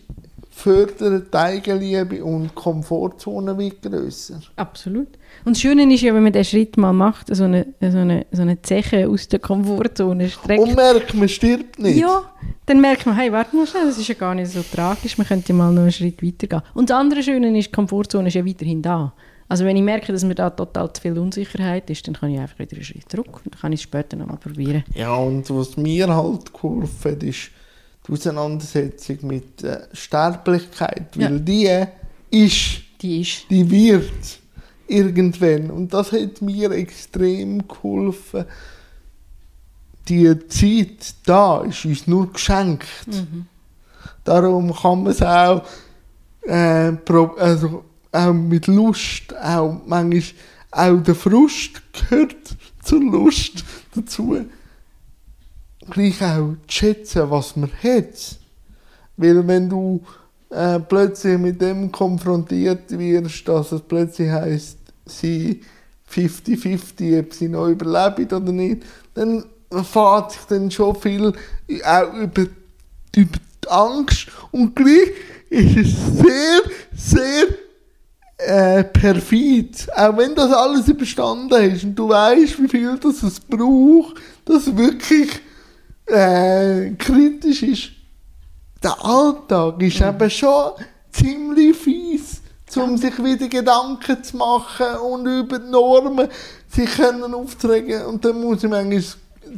[0.61, 4.41] fördert die Eigenliebe und die Komfortzone wird grösser.
[4.57, 5.09] Absolut.
[5.45, 8.27] Und das Schöne ist ja, wenn man den Schritt mal macht, so eine, so eine,
[8.31, 10.63] so eine Zeche aus der Komfortzone streckt.
[10.63, 11.99] Und merkt, man stirbt nicht.
[11.99, 12.31] Ja,
[12.67, 15.27] dann merkt man, hey, warte mal schnell, das ist ja gar nicht so tragisch, man
[15.27, 16.63] könnte mal noch einen Schritt weitergehen.
[16.75, 19.13] Und das andere Schöne ist, die Komfortzone ist ja weiterhin da.
[19.49, 22.39] Also wenn ich merke, dass mir da total zu viel Unsicherheit ist, dann kann ich
[22.39, 24.85] einfach wieder einen Schritt zurück und dann kann ich es später nochmal probieren.
[24.95, 27.51] Ja, und was mir halt geholfen hat, ist
[28.11, 31.17] die Auseinandersetzung mit der Sterblichkeit.
[31.17, 31.85] Weil die
[32.31, 34.41] ist, Die ist, die wird
[34.87, 35.71] irgendwann.
[35.71, 38.45] Und das hat mir extrem geholfen.
[40.09, 43.07] Die Zeit da ist uns nur geschenkt.
[43.07, 43.47] Mhm.
[44.25, 45.65] Darum kann man es auch,
[46.43, 46.93] äh,
[47.39, 50.23] also auch mit Lust, auch manchmal
[50.73, 54.47] auch der Frust gehört zur Lust dazu,
[55.91, 58.39] gleich auch zu schätzen, was man hat.
[59.17, 60.03] Weil wenn du
[60.51, 65.61] äh, plötzlich mit dem konfrontiert wirst, dass es plötzlich heisst, sie
[66.13, 68.83] 50-50, ob sie noch überleben oder nicht,
[69.15, 71.33] dann erfahrt sich dann schon viel
[71.85, 72.51] auch über, über
[73.15, 73.29] die
[73.69, 75.11] Angst und gleich
[75.51, 76.61] ist es sehr,
[76.97, 77.47] sehr
[78.39, 79.87] äh, perfid.
[79.95, 84.77] Auch wenn das alles überstanden ist und du weißt, wie viel das es braucht, dass
[84.77, 85.29] wirklich
[86.11, 87.91] äh, kritisch ist.
[88.83, 90.07] Der Alltag ist mhm.
[90.07, 90.73] eben schon
[91.13, 92.41] ziemlich fies,
[92.77, 96.29] um sich wieder Gedanken zu machen und über die Normen
[96.69, 98.07] sich können aufzuregen.
[98.07, 99.03] Und dann muss ich manchmal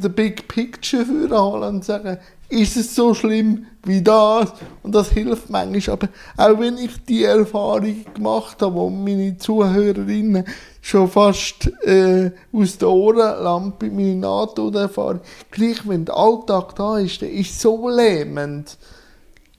[0.01, 2.17] den Big Picture vorholen und sagen,
[2.49, 4.53] ist es so schlimm wie das?
[4.83, 5.97] Und das hilft manchmal.
[5.97, 10.45] Aber auch wenn ich die Erfahrung gemacht habe, wo meine Zuhörerinnen
[10.81, 17.31] schon fast äh, aus der Ohrenlampe, meine NATO-Erfahrung, gleich wenn der Alltag da ist, der
[17.31, 18.77] ist so lähmend.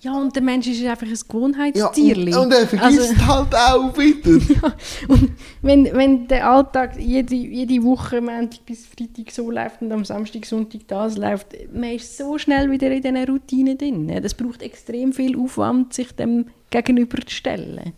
[0.05, 2.19] Ja, und der Mensch ist einfach ein Gewohnheitstier.
[2.19, 4.55] Ja, und, und, er vergisst also, halt auch wieder.
[4.55, 4.77] ja,
[5.09, 5.31] und
[5.62, 10.45] wenn, wenn der Alltag jede, jede Woche, Montag bis Freitag so läuft und am Samstag,
[10.45, 14.21] Sonntag das läuft, man ist so schnell wieder in diesen Routine drin.
[14.23, 17.95] Das braucht extrem viel Aufwand, sich dem gegenüberzustellen.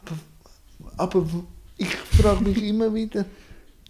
[0.00, 0.16] Aber,
[0.96, 1.26] aber
[1.76, 3.24] ich frage mich immer wieder,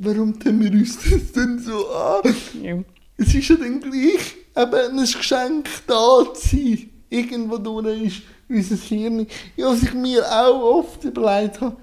[0.00, 2.34] warum tun wir uns das denn so an?
[2.62, 2.82] Ja.
[3.18, 6.90] Es ist ja dann gleich eben ein Geschenk da zu sein.
[7.08, 9.26] Irgendwo durch ist unser Hirn.
[9.56, 11.76] Ja, was ich mir auch oft überlegt habe,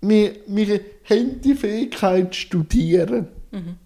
[0.00, 3.28] wir, wir haben die Fähigkeit zu studieren.
[3.50, 3.76] Mhm.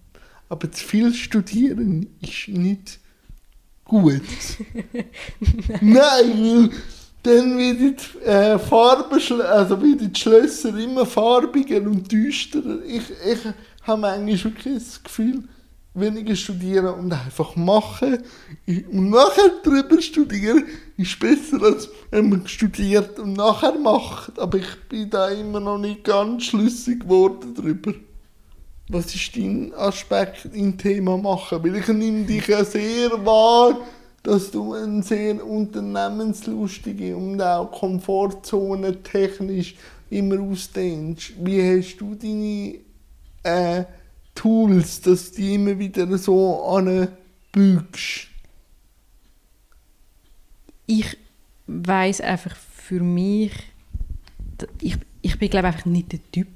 [0.49, 2.99] Aber zu viel studieren ist nicht
[3.85, 4.21] gut.
[5.81, 6.69] Nein, weil
[7.23, 12.83] dann werden die äh, Farben, also werden die Schlösser immer farbiger und düsterer.
[12.85, 13.39] Ich, ich
[13.83, 15.43] habe manchmal wirklich das Gefühl,
[15.93, 18.23] weniger studieren und einfach machen.
[18.67, 20.65] Und nachher darüber studieren
[20.97, 24.39] ist besser, als wenn man studiert und nachher macht.
[24.39, 27.93] Aber ich bin da immer noch nicht ganz schlüssig geworden darüber.
[28.89, 31.63] Was ist dein Aspekt im Thema machen?
[31.63, 33.77] Weil ich nehme dich ja sehr wahr,
[34.23, 39.75] dass du ein sehr unternehmenslustige und auch Komfortzone technisch
[40.09, 41.33] immer ausdehnst.
[41.39, 42.79] Wie hast du deine
[43.43, 43.83] äh,
[44.35, 48.27] Tools, dass du die immer wieder so anbügst?
[50.85, 51.17] Ich
[51.67, 53.53] weiß einfach für mich,
[54.81, 56.47] ich, ich bin glaube einfach nicht der Typ.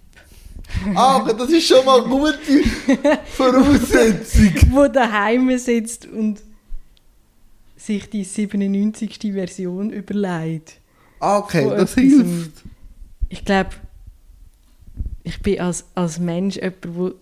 [0.95, 2.63] Ah, aber das ist schon mal eine gute
[3.25, 4.53] Voraussetzung.
[4.71, 6.41] wo daheim sitzt und
[7.77, 9.17] sich die 97.
[9.33, 10.79] Version überlegt.
[11.19, 12.63] Ah, okay, das hilft.
[13.29, 13.69] Ich glaube,
[15.23, 17.13] ich bin als, als Mensch jemand, der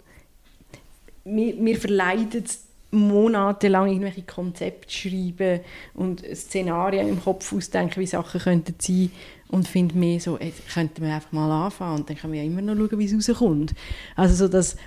[1.25, 2.49] mir, mir verleidet
[2.91, 5.59] monatelang irgendwelche Konzepte schreiben
[5.93, 9.11] und Szenarien im Kopf ausdenken, wie Sachen könnten sein
[9.49, 12.47] und finde mir so, ey, könnten wir einfach mal anfangen und dann können wir ja
[12.47, 13.73] immer noch schauen, wie es rauskommt.
[14.15, 14.77] Also so, dass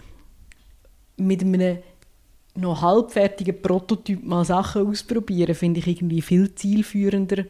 [1.16, 1.78] mit einem
[2.54, 7.44] noch halbfertigen Prototyp mal Sachen ausprobieren, finde ich irgendwie viel zielführender,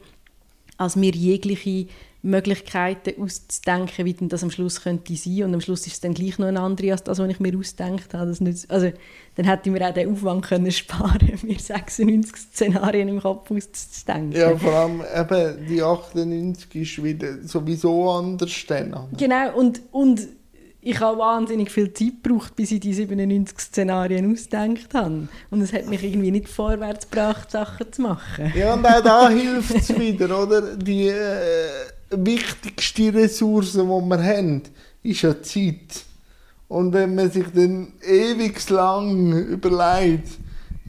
[0.79, 1.87] als mir jegliche
[2.23, 6.15] Möglichkeiten auszudenken, wie denn das am Schluss könnte sein und am Schluss ist es dann
[6.15, 8.27] gleich noch ein anderes als das, was ich mir ausgedacht habe.
[8.27, 8.91] Das nicht, also,
[9.37, 14.33] dann hätte ich mir auch den Aufwand können sparen mir 96 Szenarien im Kopf auszudenken.
[14.33, 19.09] Ja, vor allem eben die 98 ist wieder sowieso anders dann.
[19.17, 20.27] Genau, und, und
[20.89, 25.29] ich habe wahnsinnig viel Zeit gebraucht, bis ich die 97 Szenarien ausgedacht habe.
[25.51, 28.51] Und es hat mich irgendwie nicht vorwärts gebracht, Sachen zu machen.
[28.57, 30.77] Ja, und auch da hilft es wieder, oder?
[30.77, 31.69] Die äh,
[32.11, 34.63] wichtigste Ressource, die wir haben,
[35.03, 36.05] ist ja Zeit.
[36.69, 40.39] Und wenn man sich dann ewig lang überlegt,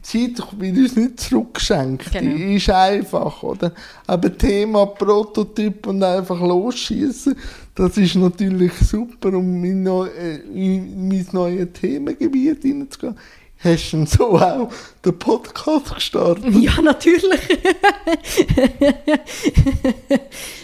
[0.02, 2.12] Zeit wird uns nicht zurückgeschenkt.
[2.12, 2.54] Genau.
[2.54, 3.72] Ist einfach, oder?
[4.06, 7.36] Aber Thema Prototyp und einfach losschießen,
[7.74, 13.16] das ist natürlich super, um in, neu, äh, in mein neues Themengebiet hineinzugehen.
[13.62, 14.72] Hast du so auch
[15.04, 16.46] den Podcast gestartet?
[16.60, 17.40] Ja, natürlich.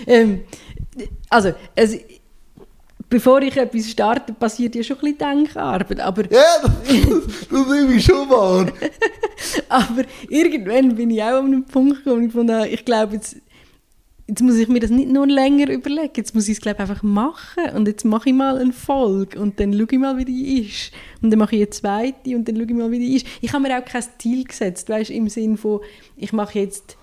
[0.06, 0.40] ähm,
[1.28, 1.98] also, es,
[3.08, 6.00] bevor ich etwas starte, passiert ja schon ein bisschen Denkarbeit.
[6.00, 8.66] Aber ja, das, das nehme ich schon wahr.
[9.68, 13.36] aber irgendwann bin ich auch an einem Punkt gekommen, von ich glaube jetzt,
[14.26, 17.02] jetzt muss ich mir das nicht nur länger überlegen, jetzt muss ich es glaube einfach
[17.02, 20.62] machen und jetzt mache ich mal eine Folge und dann schaue ich mal, wie die
[20.62, 20.92] ist
[21.22, 23.26] und dann mache ich eine zweite und dann schaue ich mal, wie die ist.
[23.40, 25.80] Ich habe mir auch kein Ziel gesetzt, weißt, im Sinn von,
[26.16, 26.96] ich mache jetzt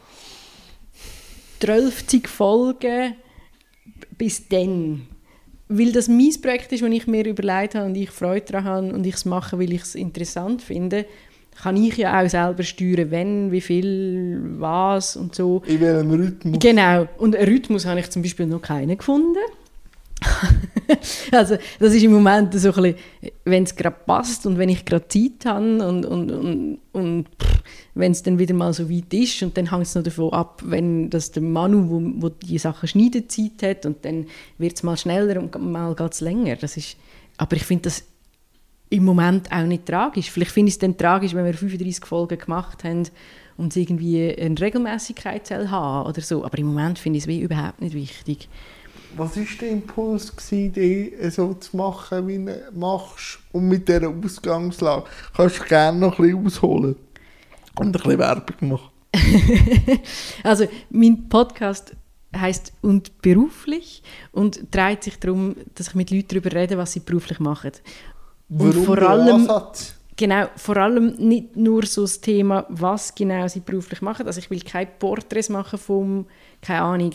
[1.61, 3.15] 12 Folgen
[4.17, 5.07] bis dann.
[5.75, 8.93] Weil das mein Projekt ist, das ich mir überlegt habe und ich Freude daran habe
[8.93, 11.05] und ich es mache, weil ich es interessant finde,
[11.61, 15.61] kann ich ja auch selber steuern, wenn, wie viel, was und so.
[15.67, 16.59] In welchem Rhythmus.
[16.59, 17.07] Genau.
[17.17, 19.37] Und einen Rhythmus habe ich zum Beispiel noch keinen gefunden.
[21.31, 22.95] also das ist im Moment so ein bisschen,
[23.45, 27.25] wenn es gerade passt und wenn ich gerade Zeit habe und, und, und, und
[27.95, 30.61] wenn es dann wieder mal so weit ist und dann hängt es noch davon ab,
[30.65, 34.27] wenn das der Manu, wo, wo die Sachen schneidet, Zeit hat und dann
[34.57, 36.55] wird es mal schneller und mal geht es länger.
[36.55, 36.97] Das ist,
[37.37, 38.03] aber ich finde das
[38.89, 40.29] im Moment auch nicht tragisch.
[40.29, 43.03] Vielleicht finde ich es dann tragisch, wenn wir 35 Folgen gemacht haben
[43.57, 46.45] und es irgendwie eine Regelmäßigkeit haben oder so.
[46.45, 48.49] Aber im Moment finde ich es überhaupt nicht wichtig.
[49.15, 54.09] Was war der Impuls, gewesen, die so zu machen, wie du machst und mit dieser
[54.09, 55.05] Ausgangslage?
[55.35, 56.95] Kannst du gerne noch ein bisschen ausholen
[57.75, 58.89] und ein bisschen Werbung machen?
[60.43, 61.95] also, mein Podcast
[62.35, 64.01] heißt und beruflich
[64.31, 67.71] und dreht sich darum, dass ich mit Leuten darüber rede, was sie beruflich machen.
[68.49, 69.49] Warum und vor allem,
[70.15, 74.25] genau, vor allem nicht nur so das Thema, was genau sie beruflich machen.
[74.25, 76.25] Also ich will keine Porträts machen vom,
[76.61, 77.13] keine Ahnung,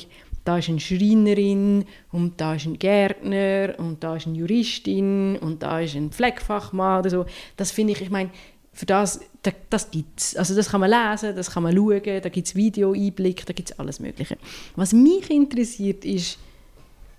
[0.49, 5.63] da ist eine Schreinerin und da ist ein Gärtner und da ist eine Juristin und
[5.63, 7.27] da ist ein Pflegefachmann oder so.
[7.59, 8.31] Das finde ich, ich meine,
[8.73, 10.37] für das, das, das gibt es.
[10.37, 13.73] Also das kann man lesen, das kann man schauen, da gibt es Videoeinblick, da gibt
[13.73, 14.39] es alles Mögliche.
[14.75, 16.39] Was mich interessiert ist,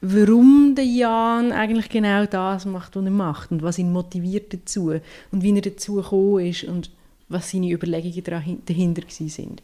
[0.01, 4.93] warum der Jan eigentlich genau das macht, was er macht und was ihn motiviert dazu
[5.31, 6.89] und wie er dazu gekommen ist und
[7.27, 8.23] was seine Überlegungen
[8.65, 9.61] dahinter sind.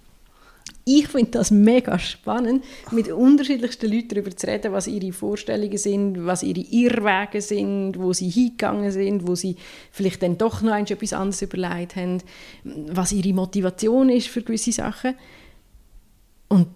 [0.88, 6.28] Ich finde das mega spannend, mit unterschiedlichsten Leuten darüber zu reden, was ihre Vorstellungen sind,
[6.28, 9.56] was ihre Irrwege sind, wo sie hingegangen sind, wo sie
[9.92, 12.20] vielleicht dann doch noch etwas anderes überlegt haben,
[12.64, 15.16] was ihre Motivation ist für gewisse Sachen.
[16.50, 16.68] Und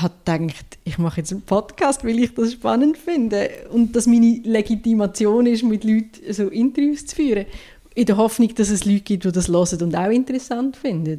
[0.00, 4.40] hat gedacht, ich mache jetzt einen Podcast, weil ich das spannend finde und dass meine
[4.44, 7.46] Legitimation ist, mit Leuten so Interviews zu führen,
[7.94, 11.18] in der Hoffnung, dass es Leute gibt, die das hören und auch interessant finden.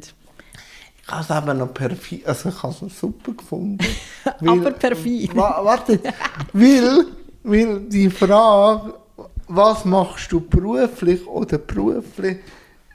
[1.10, 3.78] Ich habe es eben noch perfid, also ich habe es super gefunden.
[4.40, 5.34] weil, Aber perfid.
[5.34, 5.98] Wa warte,
[6.52, 7.04] weil,
[7.42, 8.94] weil die Frage,
[9.48, 12.38] was machst du beruflich oder beruflich,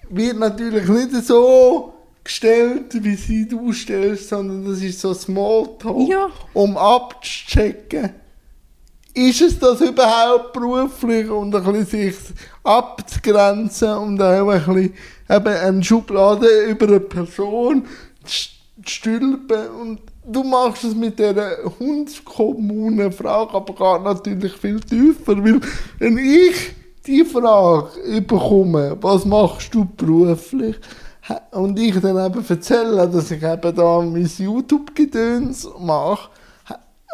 [0.10, 1.94] wird natürlich nicht so
[2.24, 6.30] gestellt, wie sie du stellst, sondern das ist so Smalltalk, ja.
[6.54, 8.12] um abzuchecken,
[9.16, 12.16] ist es das überhaupt beruflich und ein bisschen sich
[12.64, 14.94] abzugrenzen und auch ein bisschen
[15.30, 17.86] eben eine Schublade über eine Person
[18.26, 18.50] zu
[18.86, 19.70] stülpen?
[19.82, 25.62] Und du machst es mit dieser hundskommunen Frage, aber gar natürlich viel tiefer, weil
[26.00, 26.76] wenn ich
[27.08, 30.76] die Frage bekomme, was machst du beruflich,
[31.52, 36.30] und ich dann eben erzähle, dass ich eben da mein YouTube-Gedöns mache,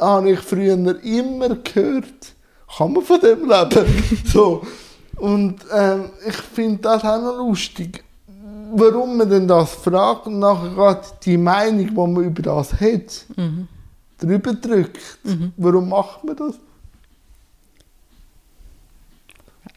[0.01, 0.73] habe ich früher
[1.03, 2.33] immer gehört,
[2.77, 4.03] kann man von dem leben?
[4.25, 4.65] so.
[5.17, 8.03] Und ähm, ich finde das auch noch lustig.
[8.73, 13.25] Warum man denn das fragt und nachher gerade die Meinung, die man über das hat,
[13.35, 13.67] mhm.
[14.17, 15.19] drüber drückt.
[15.23, 15.51] Mhm.
[15.57, 16.55] Warum macht man das?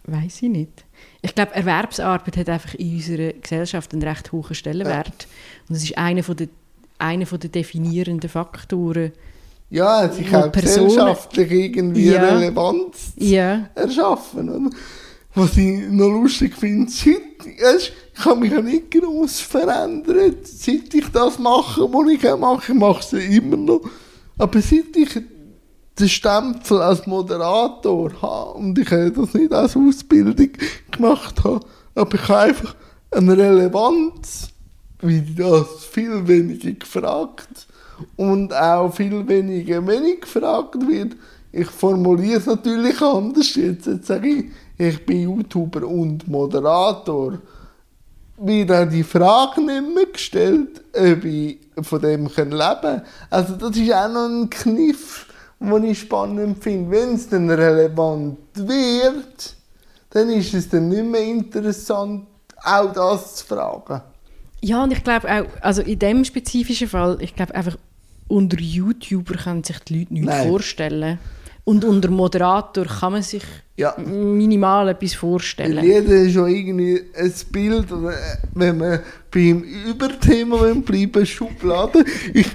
[0.07, 0.85] Weiß ich nicht.
[1.23, 5.23] Ich glaube, Erwerbsarbeit hat einfach in unserer Gesellschaft einen recht hohen Stellenwert.
[5.23, 5.29] Ja.
[5.69, 6.49] Und es ist einer der,
[6.99, 9.13] einer der definierenden Faktoren.
[9.71, 12.23] Ja, sich auch Personen, gesellschaftlich irgendwie ja.
[12.23, 13.69] Relevanz ja.
[13.75, 14.49] erschaffen.
[14.49, 14.71] Oder?
[15.35, 21.09] Was ich noch lustig finde, seit, ich habe mich ja nicht groß verändert, seit ich
[21.13, 23.81] das mache, was ich mache, ich mache es ja immer noch.
[24.39, 25.21] Aber seit ich
[25.99, 30.51] den Stempel als Moderator habe und ich habe das nicht als Ausbildung
[30.91, 31.61] gemacht habe,
[31.95, 32.77] aber ich habe einfach
[33.11, 34.49] eine Relevanz,
[35.01, 37.67] wie das viel weniger gefragt
[38.17, 41.17] und auch viel weniger wenig gefragt wird.
[41.53, 43.87] Ich formuliere es natürlich anders jetzt.
[43.87, 44.45] Jetzt sage ich,
[44.77, 47.39] ich bin YouTuber und Moderator.
[48.37, 53.03] Wird auch die Frage nicht mehr gestellt, ob ich von dem leben kann.
[53.31, 55.27] Also das ist auch noch ein Kniff
[55.71, 56.91] was ich spannend finde.
[56.91, 59.55] Wenn es dann relevant wird,
[60.11, 62.27] dann ist es dann nicht mehr interessant,
[62.63, 64.03] auch das zu fragen.
[64.65, 67.77] Ja, und ich glaube auch, also in dem spezifischen Fall, ich glaube einfach,
[68.29, 70.49] unter YouTuber können sich die Leute nicht Nein.
[70.49, 71.19] vorstellen.
[71.65, 73.43] Und unter Moderator kann man sich
[73.77, 73.95] ja.
[73.99, 75.85] minimal etwas vorstellen.
[75.85, 77.89] Jeder ist schon irgendwie ein Bild,
[78.55, 82.07] wenn wir beim Überthema bleiben, Schubladen.
[82.33, 82.47] Ich,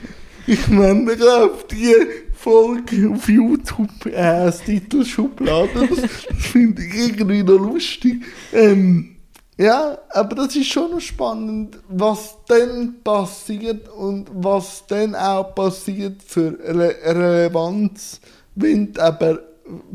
[0.47, 1.93] ich nenne auf die
[2.33, 5.87] Folge auf YouTube äh, als Titel Schublade.
[5.87, 8.23] Das, das finde ich irgendwie noch lustig.
[8.51, 9.15] Ähm,
[9.59, 16.23] ja, aber das ist schon noch spannend, was dann passiert und was dann auch passiert
[16.23, 18.21] für Re Relevanz,
[18.55, 19.39] wenn du aber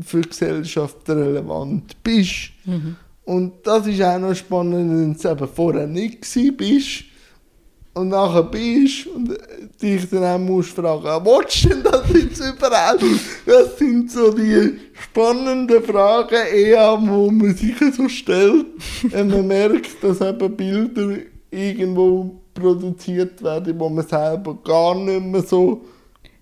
[0.01, 2.51] für die Gesellschaft relevant bist.
[2.65, 2.95] Mhm.
[3.23, 6.21] Und das ist auch noch spannend, wenn du eben vorher nicht
[6.57, 7.05] bist
[7.95, 9.35] und nachher bist und
[9.81, 13.03] dich dann auch musst fragen, du denn das jetzt überhaupt?
[13.45, 18.65] Das sind so die spannenden Fragen eher, wo man sich so stellt,
[19.03, 21.17] wenn man merkt, dass eben Bilder
[21.49, 25.81] irgendwo produziert werden, wo man selber gar nicht mehr so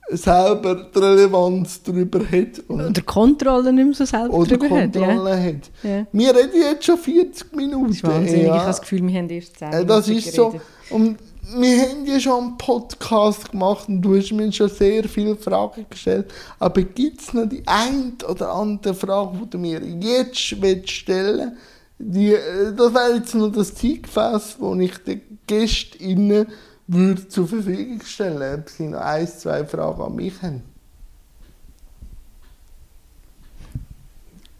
[0.09, 2.63] selber die Relevanz darüber hat.
[2.67, 5.45] Oder, oder Kontrolle nicht mehr so selber oder darüber Kontrolle hat.
[5.45, 5.71] Hat.
[5.83, 6.07] Ja.
[6.11, 7.87] Wir reden jetzt schon 40 Minuten.
[7.87, 8.47] Das ist wahnsinnig.
[8.47, 8.53] Ja.
[8.55, 10.33] Ich habe das Gefühl, wir haben erst 10 Minuten Das ist geredet.
[10.33, 10.95] so.
[10.95, 15.35] Und wir haben ja schon einen Podcast gemacht und du hast mir schon sehr viele
[15.35, 16.31] Fragen gestellt.
[16.59, 21.57] Aber gibt es noch die ein oder andere Frage, die du mir jetzt stellen
[21.99, 22.39] willst?
[22.39, 26.47] Äh, das wäre jetzt noch das Zeitgefäß, das ich den Gästen
[26.87, 30.63] würde zur Verfügung stellen, ob sie noch ein, zwei Fragen an mich haben.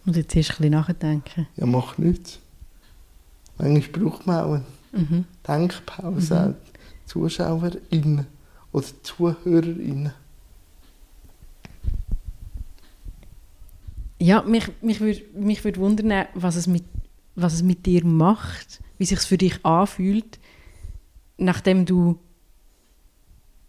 [0.05, 1.47] Und jetzt erst ein bisschen nachdenken.
[1.55, 2.39] Ja, mach nichts.
[3.57, 5.25] Manchmal braucht man auch eine mhm.
[5.47, 6.35] Denkpause.
[6.35, 6.72] Mhm.
[7.05, 8.27] ZuschauerInnen
[8.71, 10.13] oder ZuhörerInnen?
[14.19, 16.85] Ja, mich, mich würde mich würd wundern, was es, mit,
[17.35, 20.39] was es mit dir macht, wie sich für dich anfühlt,
[21.37, 22.17] nachdem du,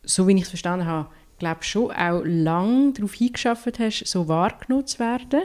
[0.04, 1.08] so wie ich es verstanden habe,
[1.38, 5.42] glaube schon auch lange darauf hingeschafft hast, so wahrgenommen zu werden,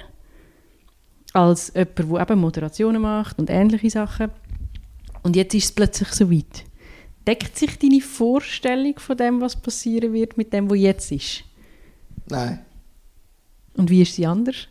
[1.34, 4.30] als jemand, der eben Moderationen macht und ähnliche Sachen.
[5.24, 6.66] Und jetzt ist es plötzlich so weit.
[7.28, 11.44] Deckt sich deine Vorstellung von dem, was passieren wird, mit dem, was jetzt ist?
[12.28, 12.66] Nein.
[13.76, 14.68] Und wie ist sie anders?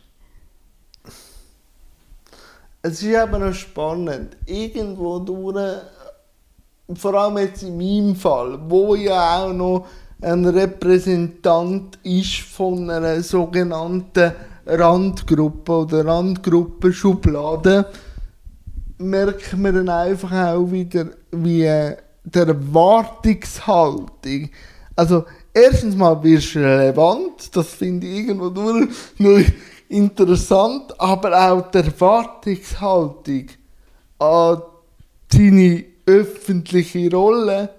[2.81, 4.37] Es ist aber noch spannend.
[4.45, 5.81] Irgendwo durch,
[6.93, 9.87] vor allem jetzt in meinem Fall, wo ja auch noch
[10.21, 14.33] ein Repräsentant ist von einer sogenannten
[14.65, 17.85] Randgruppe oder Randgruppenschublade,
[18.97, 24.49] merkt man dann einfach auch wieder, wie der Erwartungshaltung.
[24.95, 29.43] Also, erstens mal wirst du relevant, das finde ich irgendwo nur, nur
[29.87, 33.47] interessant, aber auch die Erwartungshaltung
[34.19, 34.61] an
[35.31, 37.69] deine öffentliche Rolle,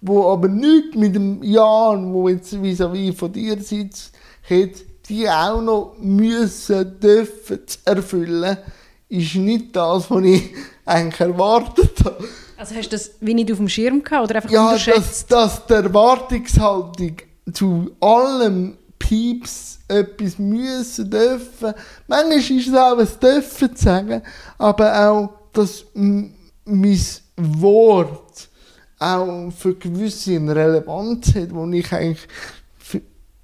[0.00, 4.14] wo aber nicht mit dem Jan, wo jetzt vis-à-vis -vis von dir sitzt,
[4.48, 4.70] hat,
[5.08, 8.58] die auch noch müssen, dürfen erfüllen,
[9.08, 12.24] ist nicht das, was ich eigentlich erwartet habe.
[12.56, 15.30] Also hast du das wie nicht auf dem Schirm gehabt oder einfach ja, unterschätzt?
[15.30, 17.16] Ja, dass, dass die Erwartungshaltung
[17.52, 21.74] zu allem Pieps etwas müssen, dürfen.
[22.08, 24.22] Manchmal ist es auch ein Dürfen zu sagen,
[24.58, 27.00] aber auch, dass mein
[27.36, 28.48] Wort
[28.98, 32.26] auch für gewisse Relevanz hat, wo ich eigentlich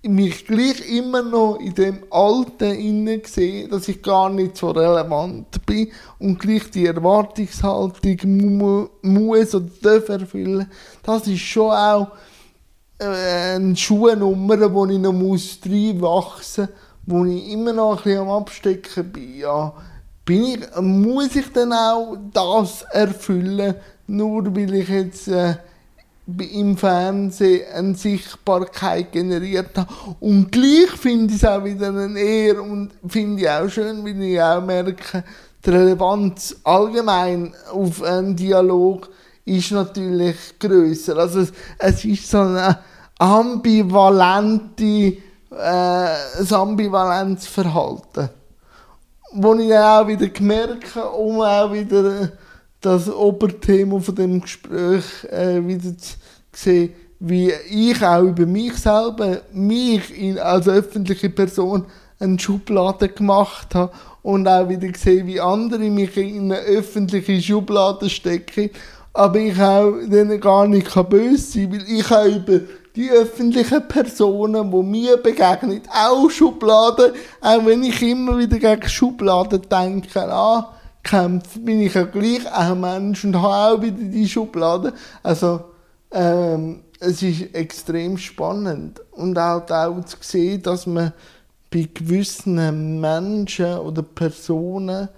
[0.03, 5.65] mich gleich immer noch in dem Alten innen sehe, dass ich gar nicht so relevant
[5.65, 10.69] bin und gleich die Erwartungshaltung mu muss oder darf erfüllen.
[11.05, 12.09] Das ist schon auch
[12.99, 16.77] äh, eine Schuhnummer, wo ich noch muss reinwachsen muss,
[17.07, 19.39] wo ich immer noch ein bisschen am Abstecken bin.
[19.39, 19.73] Ja,
[20.25, 23.77] bin ich, muss ich dann auch das erfüllen,
[24.09, 25.55] nur weil ich jetzt äh,
[26.41, 29.93] im Fernsehen eine Sichtbarkeit generiert habe.
[30.21, 34.23] Und gleich finde ich es auch wieder eine Ehre und finde ich auch schön, weil
[34.23, 35.25] ich auch merke,
[35.65, 39.09] die Relevanz allgemein auf einen Dialog
[39.45, 41.17] ist natürlich größer.
[41.17, 42.79] Also es, es ist so eine
[43.19, 45.19] ambivalente, äh,
[45.51, 48.29] ein ambivalentes Verhalten.
[49.35, 52.33] Wo ich auch wieder gemerkt habe, um auch wieder
[52.81, 56.15] das Oberthema von dem Gespräch äh, wieder zu
[56.53, 61.87] sehen, wie ich auch über mich selber, mich in, als öffentliche Person
[62.19, 63.93] eine Schublade gemacht habe
[64.23, 68.71] und auch wieder gesehen, wie andere mich in eine öffentliche Schublade stecken,
[69.13, 72.61] aber ich auch denen gar nicht böse sein weil ich auch über
[72.95, 79.63] die öffentlichen Personen, die mir begegnen, auch Schubladen, auch wenn ich immer wieder gegen Schubladen
[79.71, 84.93] denke, ah, kämpfe, bin ich ja gleich ein Mensch und habe auch wieder die Schublade.
[85.23, 85.61] Also,
[86.13, 89.01] ähm, es ist extrem spannend.
[89.13, 91.13] Und auch, auch zu sehen, dass man
[91.71, 95.09] bei gewissen Menschen oder Personen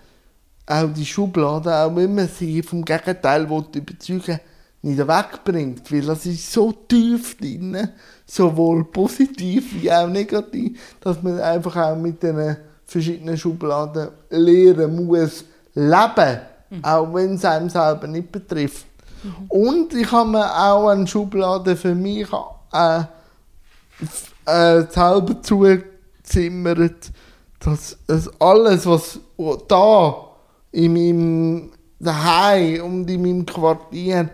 [0.67, 4.41] auch die Schublade, auch wenn man sie vom Gegenteil überzeugen
[4.85, 7.89] nicht wegbringt, weil das ist so tief drin,
[8.27, 15.45] sowohl positiv wie auch negativ, dass man einfach auch mit den verschiedenen Schubladen lernen muss,
[15.75, 16.85] leben, mhm.
[16.85, 18.87] auch wenn es einem selber nicht betrifft.
[19.25, 19.47] Mhm.
[19.49, 22.29] Und ich habe mir auch eine Schublade für mich
[22.73, 23.01] äh,
[24.47, 27.11] äh, selber zugezimmert,
[27.61, 29.19] dass es alles, was
[29.69, 30.15] da
[30.73, 34.29] in meinem daheim und in meinem Quartier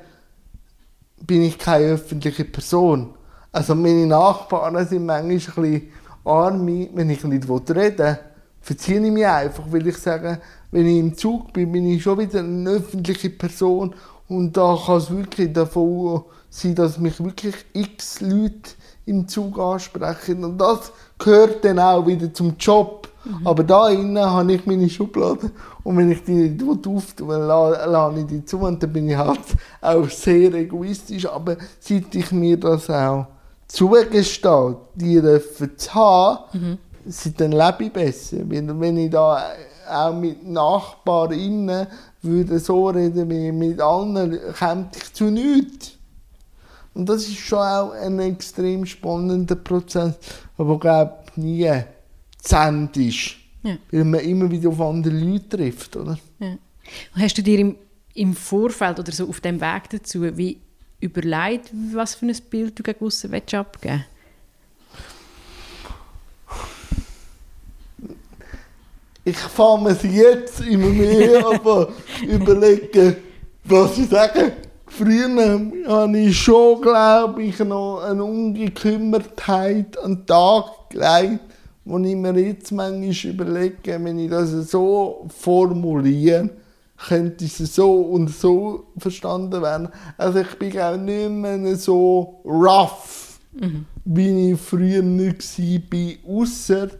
[1.21, 3.15] bin ich keine öffentliche Person.
[3.53, 5.93] Also meine Nachbarn sind manchmal ein bisschen
[6.25, 8.19] arm, wenn ich nicht reden will,
[8.61, 12.19] verziehe ich mich einfach, weil ich sage, wenn ich im Zug bin, bin ich schon
[12.19, 13.95] wieder eine öffentliche Person
[14.31, 18.71] und da kann es wirklich davon sein, dass mich wirklich x Leute
[19.05, 23.09] im Zug ansprechen und das gehört dann auch wieder zum Job.
[23.25, 23.47] Mhm.
[23.47, 25.51] Aber da innen habe ich meine Schublade
[25.83, 29.41] und wenn ich die nicht auftue, lade ich die zu und dann bin ich halt
[29.81, 31.27] auch sehr egoistisch.
[31.27, 33.27] Aber seit ich mir das auch
[33.67, 36.79] zugestehe, die dürfen zu haben, mhm.
[37.37, 38.39] dann lebe ich besser.
[38.45, 39.43] Wenn, wenn ich da
[39.91, 41.89] auch mit Nachbarinnen
[42.23, 45.93] würde so reden wie mit allen, käme ich zu nichts.
[46.95, 50.15] Und das ist schon auch ein extrem spannender Prozess,
[50.59, 51.71] aber ich glaube nie
[52.43, 53.37] zu Ende ist.
[53.63, 53.77] Ja.
[53.91, 56.19] Weil man immer wieder auf andere Leute trifft, oder?
[56.39, 56.57] Ja.
[57.15, 57.77] hast du dir im,
[58.15, 60.59] im Vorfeld oder so auf dem Weg dazu wie
[61.01, 64.05] überlegt, was für ein Bild du gegen aussen abgeben
[69.25, 71.87] Ich fange mir jetzt immer mehr an
[72.23, 73.17] überlegen,
[73.65, 74.53] was ich sage.
[74.87, 75.29] Früher
[75.87, 81.41] habe ich schon, glaube ich, noch eine Ungekümmertheit an den Tag gelegt
[81.85, 86.51] wo ich mir jetzt manchmal überlege, wenn ich das so formuliere,
[86.97, 89.89] könnte es so und so verstanden werden.
[90.17, 93.87] Also ich bin auch nicht mehr so rough, mhm.
[94.05, 96.91] wie ich früher nicht war, außer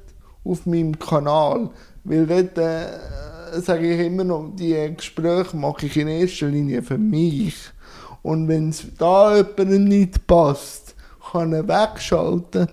[0.43, 1.71] auf meinem Kanal.
[2.05, 6.99] Weil dort äh, sage ich immer noch, die Gespräche mache ich in erster Linie für
[6.99, 7.57] mich.
[8.23, 10.95] Und wenn es da jemandem nicht passt,
[11.31, 12.69] kann er wegschalten.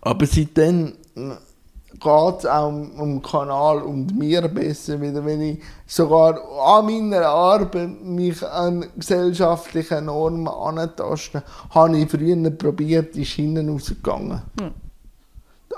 [0.00, 6.40] Aber seitdem geht es auch um, um Kanal und mir besser, wieder wenn ich sogar
[6.60, 14.42] an meiner Arbeit mich an gesellschaftlichen Normen antaste, habe ich früher probiert, die Schienen rausgegangen.
[14.58, 14.89] Mhm.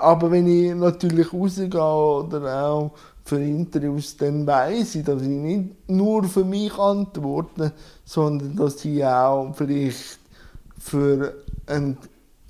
[0.03, 2.91] Aber wenn ich natürlich rausgehe oder auch
[3.23, 7.71] für Interviews, dann weiß ich, dass ich nicht nur für mich antworte,
[8.03, 10.19] sondern dass ich auch vielleicht
[10.77, 11.35] für
[11.67, 11.97] einen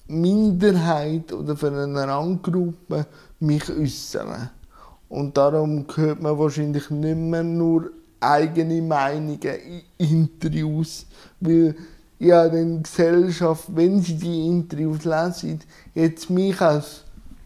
[0.07, 3.05] Minderheit oder für eine Randgruppe
[3.39, 4.49] mich äußern.
[5.07, 9.37] Und darum hört man wahrscheinlich nicht mehr nur eigene Meinungen
[9.99, 11.05] in Interviews,
[11.39, 11.75] weil
[12.17, 15.59] ja die Gesellschaft, wenn sie die Interviews lesen,
[15.93, 17.02] jetzt mich als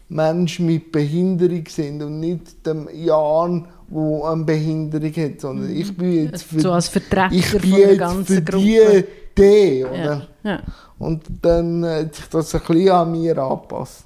[0.08, 6.24] Mensch mit Behinderung sind und nicht dem Jan, der eine Behinderung hat, sondern ich bin
[6.24, 9.04] jetzt für, so als Vertreter ich bin von der ganzen Gruppe.
[9.36, 10.26] Die, oder?
[10.42, 10.50] Ja.
[10.50, 10.62] Ja.
[10.98, 14.04] Und dann hat sich das ein bisschen an mir angepasst.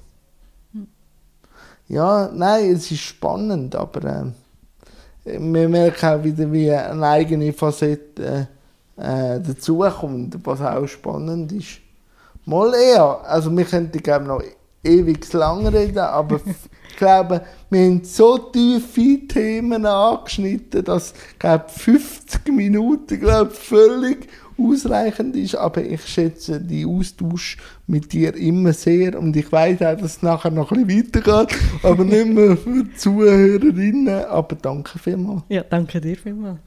[1.87, 4.33] Ja, nein, es ist spannend, aber
[5.25, 8.47] äh, wir merken auch wieder, wie eine eigene Facette
[8.97, 11.79] äh, dazukommt, was auch spannend ist.
[12.45, 14.41] Mal eher, also wir könnten glaube noch
[14.83, 16.39] ewig lang reden, aber
[16.89, 24.27] ich glaube, wir haben so tiefe Themen angeschnitten, dass glaube 50 Minuten glaube völlig
[24.57, 27.57] ausreichend ist, aber ich schätze die Austausch
[27.87, 31.57] mit dir immer sehr und ich weiß auch, dass es nachher noch ein bisschen weitergeht,
[31.81, 35.41] aber nicht mehr für die Zuhörerinnen, aber danke vielmals.
[35.49, 36.59] Ja, danke dir vielmals.